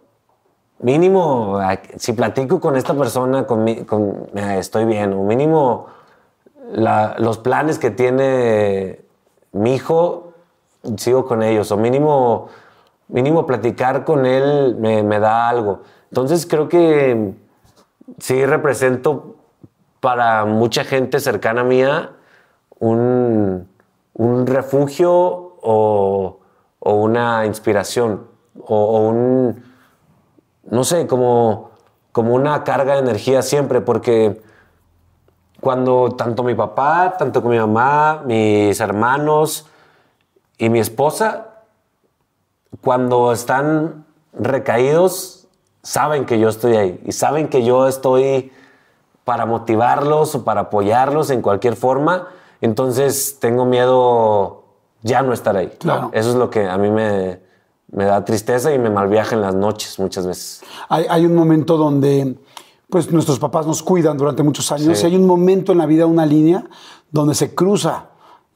[0.79, 1.59] mínimo,
[1.97, 5.13] si platico con esta persona, con, con- eh, estoy bien.
[5.13, 5.85] O mínimo,
[6.71, 9.01] la- los planes que tiene
[9.51, 10.22] mi hijo,
[10.97, 11.71] sigo con ellos.
[11.71, 12.47] O mínimo,
[13.07, 15.81] mínimo platicar con él me, da algo.
[16.09, 17.33] Entonces creo que
[18.19, 19.35] sí represento
[19.99, 22.11] para mucha gente cercana mía
[22.79, 23.67] un,
[24.13, 25.11] un refugio
[25.61, 26.39] o,
[26.79, 28.27] o una inspiración
[28.67, 29.63] o, o un,
[30.69, 31.71] no sé, como,
[32.11, 34.41] como una carga de energía siempre, porque
[35.61, 39.67] cuando tanto mi papá, tanto con mi mamá, mis hermanos
[40.57, 41.47] y mi esposa,
[42.81, 45.47] cuando están recaídos,
[45.81, 48.51] saben que yo estoy ahí y saben que yo estoy
[49.25, 52.27] para motivarlos o para apoyarlos en cualquier forma.
[52.61, 54.63] Entonces tengo miedo
[55.01, 55.71] ya no estar ahí.
[55.79, 56.09] Claro.
[56.13, 57.39] Eso es lo que a mí me,
[57.91, 60.61] me da tristeza y me malviaja en las noches muchas veces.
[60.89, 62.37] Hay, hay un momento donde
[62.89, 65.05] pues nuestros papás nos cuidan durante muchos años Sí.
[65.05, 66.63] y hay un momento en la vida, una línea,
[67.11, 68.09] donde se cruza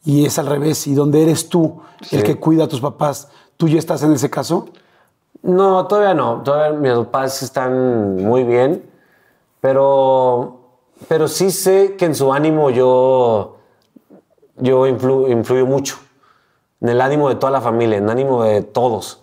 [0.05, 1.81] y es al revés y donde eres tú
[2.11, 3.27] el que cuida a tus papás.
[3.57, 4.67] ¿Tú ya estás en ese caso?
[5.41, 6.41] No, todavía no.
[6.43, 8.83] Todavía mis papás están muy bien,
[9.61, 10.59] pero,
[11.07, 13.57] pero sí sé que en su ánimo yo,
[14.57, 15.97] yo influ- influyo mucho.
[16.79, 19.21] En el ánimo de toda la familia, en el ánimo de todos.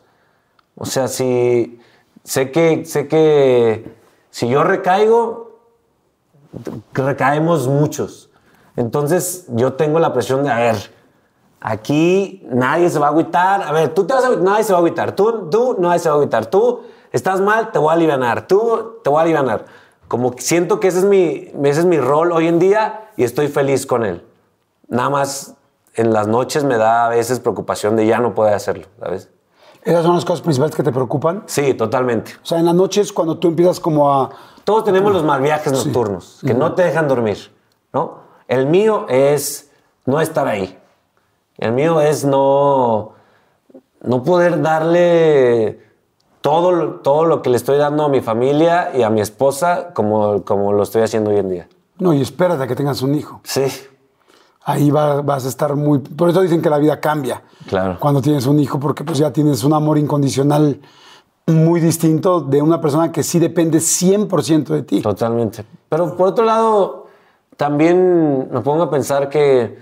[0.76, 1.80] O sea, si
[2.24, 3.94] sé que, sé que
[4.30, 5.60] si yo recaigo,
[6.92, 8.28] recaemos muchos.
[8.76, 10.76] Entonces yo tengo la presión de, a ver,
[11.60, 13.62] aquí nadie se va a agüitar.
[13.62, 15.16] A ver, tú te vas a nadie se va a agüitar.
[15.16, 16.46] Tú, tú, nadie se va a agüitar.
[16.46, 18.46] Tú estás mal, te voy a aliviar.
[18.46, 19.64] Tú, te voy a aliviar.
[20.08, 23.48] Como siento que ese es, mi, ese es mi rol hoy en día y estoy
[23.48, 24.24] feliz con él.
[24.88, 25.54] Nada más
[25.94, 29.30] en las noches me da a veces preocupación de ya no poder hacerlo, ¿sabes?
[29.82, 31.44] ¿Esas son las cosas principales que te preocupan?
[31.46, 32.32] Sí, totalmente.
[32.42, 34.30] O sea, en las noches cuando tú empiezas como a...
[34.64, 37.52] Todos tenemos los mal viajes nocturnos que no te dejan dormir,
[37.92, 38.23] ¿no?
[38.48, 39.70] El mío es
[40.06, 40.78] no estar ahí.
[41.58, 43.12] El mío es no,
[44.02, 45.80] no poder darle
[46.40, 49.92] todo, lo- todo lo que le estoy dando a mi familia y a mi esposa
[49.94, 51.68] como, como lo estoy haciendo hoy en día.
[51.98, 53.40] No, y espérate a que tengas un hijo.
[53.44, 53.62] Sí,
[54.66, 55.98] Ahí va- vas a estar muy...
[55.98, 57.42] Por eso dicen que la vida cambia.
[57.68, 57.98] Claro.
[58.00, 60.80] Cuando tienes un hijo, porque pues ya tienes un amor incondicional
[61.46, 65.02] muy distinto de una persona que sí depende 100% de ti.
[65.02, 65.66] totalmente.
[65.90, 67.03] Pero por otro lado,
[67.56, 69.78] también me pongo a pensar que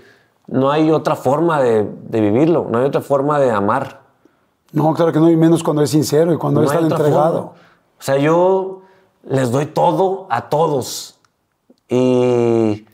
[0.47, 4.01] no hay otra forma de, de vivirlo, no hay otra forma de amar.
[4.71, 7.33] No, claro que no, y menos cuando eres sincero y cuando No hay tan entregado.
[7.33, 7.51] forma.
[7.99, 8.81] O sea, yo
[9.27, 11.19] les doy todo a todos
[11.87, 12.85] y,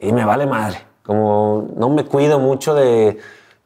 [0.00, 0.78] y me vale madre.
[1.04, 3.18] Como no me cuido mucho de,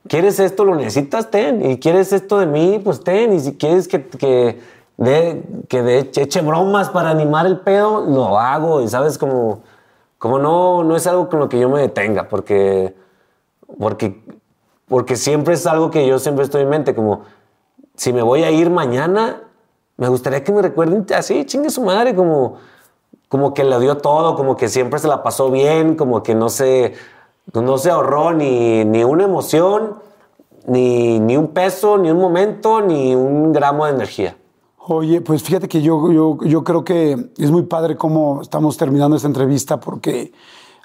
[0.07, 0.64] ¿quieres esto?
[0.64, 1.31] ¿Lo necesitas?
[1.31, 1.68] Ten.
[1.68, 2.81] Y ¿quieres esto de mí?
[2.83, 3.33] Pues ten.
[3.33, 4.61] Y si quieres que, que,
[4.97, 8.81] de, que de eche bromas para animar el pedo, lo hago.
[8.83, 9.61] Y sabes, como,
[10.19, 12.95] como no, no es algo con lo que yo me detenga, porque,
[13.79, 14.25] porque,
[14.87, 17.23] porque siempre es algo que yo siempre estoy en mente, como
[17.97, 19.43] si me voy a ir mañana,
[19.97, 22.57] me gustaría que me recuerden así, chingue su madre, como,
[23.29, 26.49] como que le dio todo, como que siempre se la pasó bien, como que no
[26.49, 26.95] se,
[27.53, 29.99] no se ahorró ni, ni una emoción,
[30.66, 34.36] ni, ni un peso, ni un momento, ni un gramo de energía.
[34.86, 39.16] Oye, pues fíjate que yo, yo, yo creo que es muy padre cómo estamos terminando
[39.16, 40.31] esta entrevista porque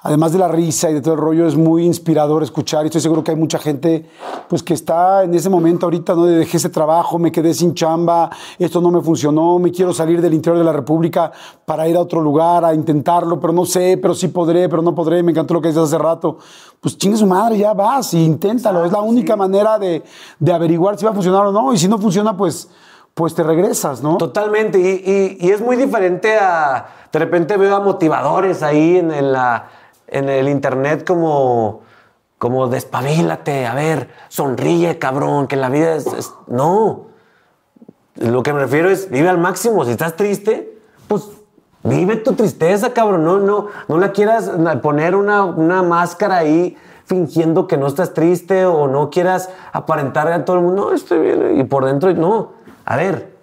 [0.04, 3.02] además de la risa y de todo el rollo es muy inspirador escuchar y estoy
[3.02, 4.10] seguro que hay mucha gente
[4.48, 6.24] pues que está en ese momento ahorita, ¿no?
[6.24, 10.22] De dejé ese trabajo, me quedé sin chamba, esto no me funcionó, me quiero salir
[10.22, 11.34] del interior de la República
[11.66, 14.96] para ir a otro lugar a intentarlo, pero no sé, pero sí podré, pero no
[14.96, 16.38] podré, me encantó lo que dices hace rato.
[16.80, 20.02] Pues chingue su madre, ya vas y inténtalo, es la única manera de,
[20.40, 22.70] de averiguar si va a funcionar o no y si no funciona pues
[23.14, 24.18] pues te regresas, ¿no?
[24.18, 29.12] Totalmente, y, es muy diferente a, de repente veo a motivadores ahí en,
[30.30, 31.82] el internet como,
[32.38, 37.08] como despabilate, a ver, sonríe, cabrón, que la vida es, es- No,
[38.16, 39.86] lo que me refiero es, vive al máximo.
[39.86, 40.78] Si estás triste,
[41.08, 41.30] pues
[41.84, 43.24] vive tu tristeza, cabrón.
[43.24, 46.76] No, no, no la quieras poner una, una máscara ahí
[47.06, 51.20] fingiendo que no estás triste o no quieras aparentar a todo el mundo, no, estoy
[51.20, 51.60] bien.
[51.60, 52.59] Y por dentro, no.
[52.90, 53.38] A ver,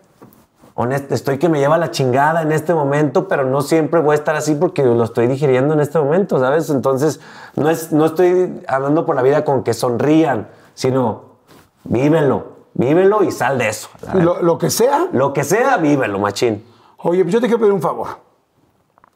[0.75, 4.19] honesto, estoy que me lleva la chingada en este momento, pero no siempre voy a
[4.19, 6.69] estar así porque lo estoy digiriendo en este momento, ¿sabes?
[6.69, 7.21] Entonces,
[7.55, 11.37] no, es, no estoy hablando por la vida con que sonrían, sino
[11.85, 13.89] vívelo, vívelo y sal de eso.
[14.15, 15.07] Lo, lo que sea.
[15.13, 16.65] Lo que sea, vívelo, machín.
[16.97, 18.19] Oye, yo te quiero pedir un favor.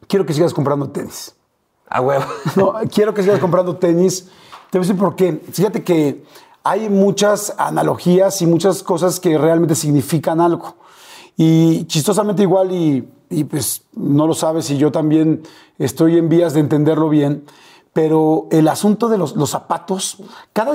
[0.06, 1.34] Quiero que sigas comprando tenis.
[1.88, 2.24] A huevo.
[2.54, 4.30] No, quiero que sigas comprando tenis.
[4.70, 5.42] Te voy a decir por qué.
[5.50, 6.24] Fíjate que
[6.62, 10.76] hay muchas analogías y muchas cosas que realmente significan algo.
[11.36, 15.42] Y chistosamente igual, y, pues no lo sabes, y yo también
[15.78, 17.44] estoy en vías de entenderlo bien,
[17.92, 20.18] pero el asunto de los, los zapatos,
[20.52, 20.72] cada,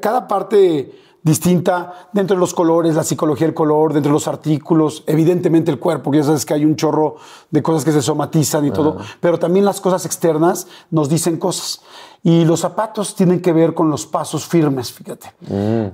[0.00, 0.92] cada parte
[1.24, 5.78] distinta dentro de los colores, la psicología del color, dentro de los artículos, evidentemente el
[5.78, 7.16] cuerpo, que ya sabes que hay un chorro
[7.50, 11.80] de cosas que se somatizan y todo, pero también las cosas externas nos dicen cosas.
[12.22, 15.34] Y los zapatos tienen que ver con los pasos firmes, fíjate.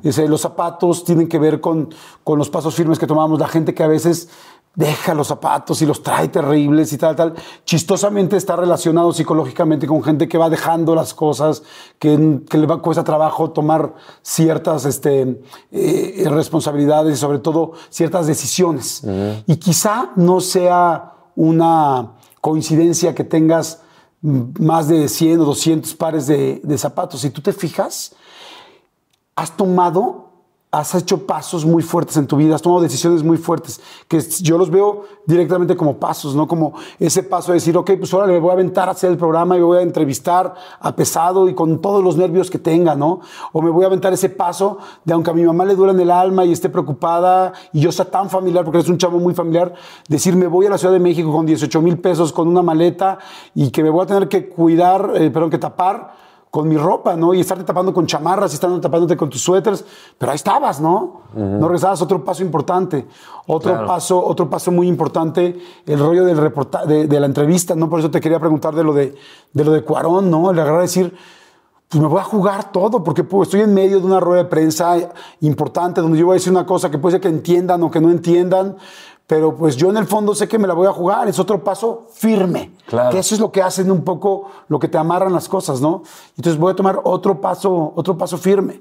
[0.02, 1.92] Dice, los zapatos tienen que ver con,
[2.22, 3.40] con los pasos firmes que tomamos.
[3.40, 4.28] La gente que a veces
[4.74, 7.34] deja los zapatos y los trae terribles y tal, tal.
[7.64, 11.62] Chistosamente está relacionado psicológicamente con gente que va dejando las cosas,
[11.98, 15.42] que, que le va, cuesta trabajo tomar ciertas este,
[15.72, 19.02] eh, responsabilidades y sobre todo ciertas decisiones.
[19.46, 23.82] Y quizá no sea una coincidencia que tengas
[24.22, 27.22] más de 100 o 200 pares de, de zapatos.
[27.22, 28.14] Si tú te fijas,
[29.34, 30.29] has tomado,
[30.72, 34.56] has hecho pasos muy fuertes en tu vida, has tomado decisiones muy fuertes, que yo
[34.56, 36.46] los veo directamente como pasos, ¿no?
[36.46, 39.16] Como ese paso de decir, ok, pues ahora le voy a aventar a hacer el
[39.16, 42.94] programa y me voy a entrevistar a pesado y con todos los nervios que tenga,
[42.94, 43.20] ¿no?
[43.52, 46.00] O me voy a aventar ese paso de aunque a mi mamá le duele en
[46.00, 49.34] el alma y esté preocupada y yo sea tan familiar, porque es un chavo muy
[49.34, 49.74] familiar,
[50.08, 53.18] decir, me voy a la Ciudad de México con 18 mil pesos, con una maleta
[53.56, 57.14] y que me voy a tener que cuidar, eh, perdón, que tapar con mi ropa,
[57.14, 57.32] ¿no?
[57.32, 59.84] Y estarte tapando con chamarras y estando tapándote con tus suéteres,
[60.18, 61.20] pero ahí estabas, ¿no?
[61.34, 63.06] No regresabas, otro paso importante.
[63.46, 63.86] Otro Claro.
[63.86, 65.56] paso, otro paso muy importante,
[65.86, 67.88] el rollo del reporta de, de la entrevista, ¿no?
[67.88, 69.14] Por eso te quería preguntar de lo de,
[69.52, 70.50] de lo de Cuarón, ¿no?
[70.50, 71.14] El agarrar a decir,
[71.88, 74.48] pues me voy a jugar todo, porque pues, estoy en medio de una rueda de
[74.48, 74.96] prensa
[75.40, 78.00] importante donde yo voy a decir una cosa que puede ser que entiendan o que
[78.00, 78.76] no entiendan,
[79.30, 81.62] pero pues yo en el fondo sé que me la voy a jugar, es otro
[81.62, 82.72] paso firme.
[82.84, 83.10] Claro.
[83.10, 86.02] Que eso es lo que hacen un poco, lo que te amarran las cosas, ¿no?
[86.36, 88.80] Entonces voy a tomar otro paso, otro paso firme.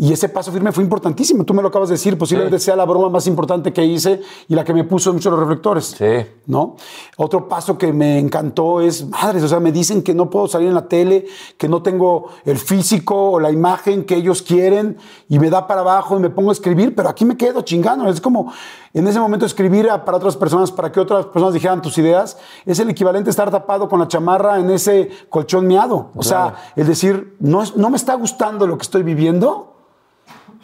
[0.00, 2.84] Y ese paso firme fue importantísimo, tú me lo acabas de decir, posiblemente sea la
[2.84, 5.96] broma más importante que hice y la que me puso mucho los reflectores.
[5.98, 6.24] Sí.
[6.48, 6.76] ¿no?
[7.16, 10.68] Otro paso que me encantó es, madres, o sea, me dicen que no puedo salir
[10.68, 11.26] en la tele,
[11.56, 14.96] que no tengo el físico o la imagen que ellos quieren
[15.28, 18.08] y me da para abajo y me pongo a escribir, pero aquí me quedo chingando.
[18.08, 18.52] Es como
[18.94, 22.78] en ese momento escribir para otras personas, para que otras personas dijeran tus ideas, es
[22.78, 26.10] el equivalente a estar tapado con la chamarra en ese colchón miado.
[26.14, 29.74] O sea, el decir, no, no me está gustando lo que estoy viviendo,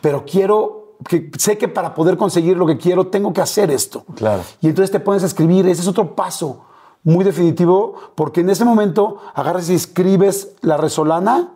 [0.04, 4.04] pero quiero, que sé que para poder conseguir lo que quiero, tengo que hacer esto.
[4.14, 4.42] Claro.
[4.60, 6.66] Y entonces te pones a escribir, ese es otro paso
[7.04, 11.54] muy definitivo, porque en ese momento agarras y escribes La Resolana,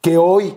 [0.00, 0.56] que hoy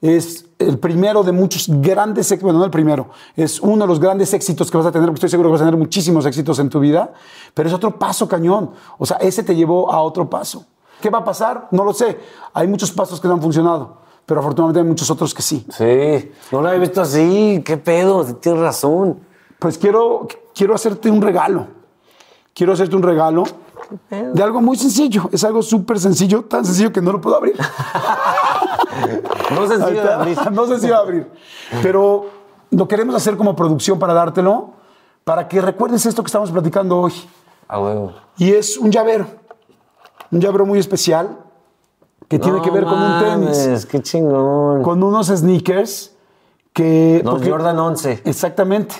[0.00, 4.00] es el primero de muchos grandes éxitos, bueno, no el primero, es uno de los
[4.00, 6.58] grandes éxitos que vas a tener, porque estoy seguro que vas a tener muchísimos éxitos
[6.58, 7.12] en tu vida,
[7.52, 8.70] pero es otro paso cañón.
[8.96, 10.64] O sea, ese te llevó a otro paso.
[11.02, 11.68] ¿Qué va a pasar?
[11.70, 12.18] No lo sé.
[12.54, 13.98] Hay muchos pasos que no han funcionado,
[14.28, 15.64] pero afortunadamente hay muchos otros que sí.
[15.70, 17.62] Sí, no lo había visto así.
[17.64, 18.22] ¿Qué pedo?
[18.34, 19.20] Tienes razón.
[19.58, 21.66] Pues quiero, quiero hacerte un regalo.
[22.52, 23.44] Quiero hacerte un regalo
[24.10, 25.30] de algo muy sencillo.
[25.32, 27.56] Es algo súper sencillo, tan sencillo que no lo puedo abrir.
[29.54, 30.16] No de está.
[30.16, 30.36] abrir.
[30.52, 31.32] No sencillo de abrir.
[31.82, 32.26] Pero
[32.70, 34.74] lo queremos hacer como producción para dártelo,
[35.24, 37.14] para que recuerdes esto que estamos platicando hoy.
[37.66, 38.12] A huevo.
[38.36, 39.26] Y es un llavero.
[40.30, 41.47] Un llavero muy especial
[42.28, 44.82] que tiene No que ver con un tenis, Qué chingón.
[44.82, 46.14] con unos sneakers
[46.72, 47.22] que...
[47.24, 48.22] Los porque- Jordan 11.
[48.24, 48.94] Exactamente.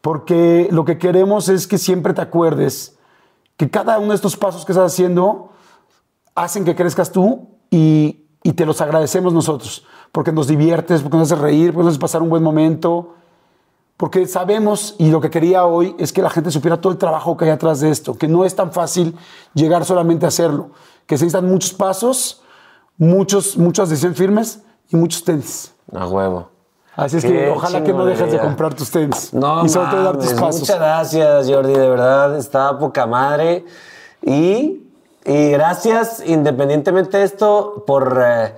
[0.00, 2.96] Porque lo que queremos es que siempre te acuerdes
[3.56, 5.48] que cada uno de estos pasos que estás haciendo
[6.34, 9.84] hacen que crezcas tú y, y te los agradecemos nosotros.
[10.12, 13.14] Porque nos diviertes, porque nos haces reír, porque nos haces pasar un buen momento.
[13.96, 17.36] Porque sabemos, y lo que quería hoy es que la gente supiera todo el trabajo
[17.38, 19.16] que hay atrás de esto, que no es tan fácil
[19.54, 20.70] llegar solamente a hacerlo,
[21.06, 22.42] que se necesitan muchos pasos,
[22.98, 25.74] muchos, muchas decisiones firmes y muchos tenis.
[25.92, 26.50] A huevo.
[26.96, 29.32] Así es Qué que ojalá que no dejes de comprar tus tenis.
[29.34, 30.60] No, y sobre todo dar tus mames, pasos.
[30.60, 33.66] Muchas gracias, Jordi, de verdad, está poca madre.
[34.22, 34.82] Y,
[35.24, 38.54] y gracias, independientemente de esto, por, eh,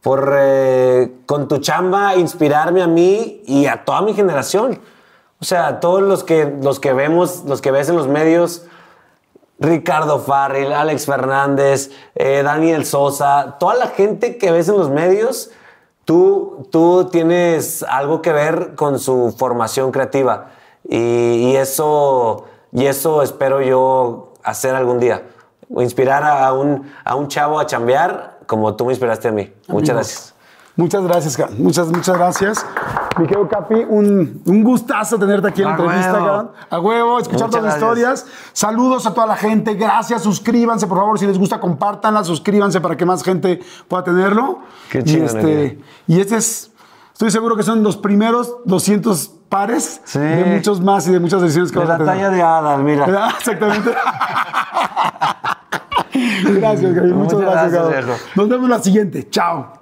[0.00, 4.80] por eh, con tu chamba inspirarme a mí y a toda mi generación.
[5.38, 8.64] O sea, todos los que, los que vemos, los que ves en los medios,
[9.62, 15.50] Ricardo Farril, Alex Fernández, eh, Daniel Sosa, toda la gente que ves en los medios,
[16.04, 20.50] tú, tú tienes algo que ver con su formación creativa.
[20.88, 25.28] Y, y eso, y eso espero yo hacer algún día.
[25.70, 29.52] Inspirar a un, a un chavo a chambear como tú me inspiraste a mí.
[29.68, 30.34] Muchas gracias.
[30.74, 31.50] Muchas gracias.
[31.58, 32.66] Muchas, muchas gracias.
[33.18, 36.50] Mi querido Capi, un, un gustazo tenerte aquí en la entrevista, cabrón.
[36.70, 38.26] A huevo, escuchar Muchas todas las historias.
[38.52, 39.74] Saludos a toda la gente.
[39.74, 41.18] Gracias, suscríbanse, por favor.
[41.18, 44.60] Si les gusta, compártanla, suscríbanse para que más gente pueda tenerlo.
[44.90, 46.72] Qué y chingón, este, y este es,
[47.12, 50.18] estoy seguro que son los primeros 200 pares Sí.
[50.18, 52.14] de muchos más y de muchas decisiones que De la a tener.
[52.14, 53.04] talla de Adal, mira.
[53.04, 53.28] ¿Verdad?
[53.38, 53.94] Exactamente.
[56.54, 57.12] gracias, Gaby.
[57.12, 58.20] Muchas, Muchas gracias, gracias.
[58.36, 59.28] Nos vemos la siguiente.
[59.28, 59.81] Chao.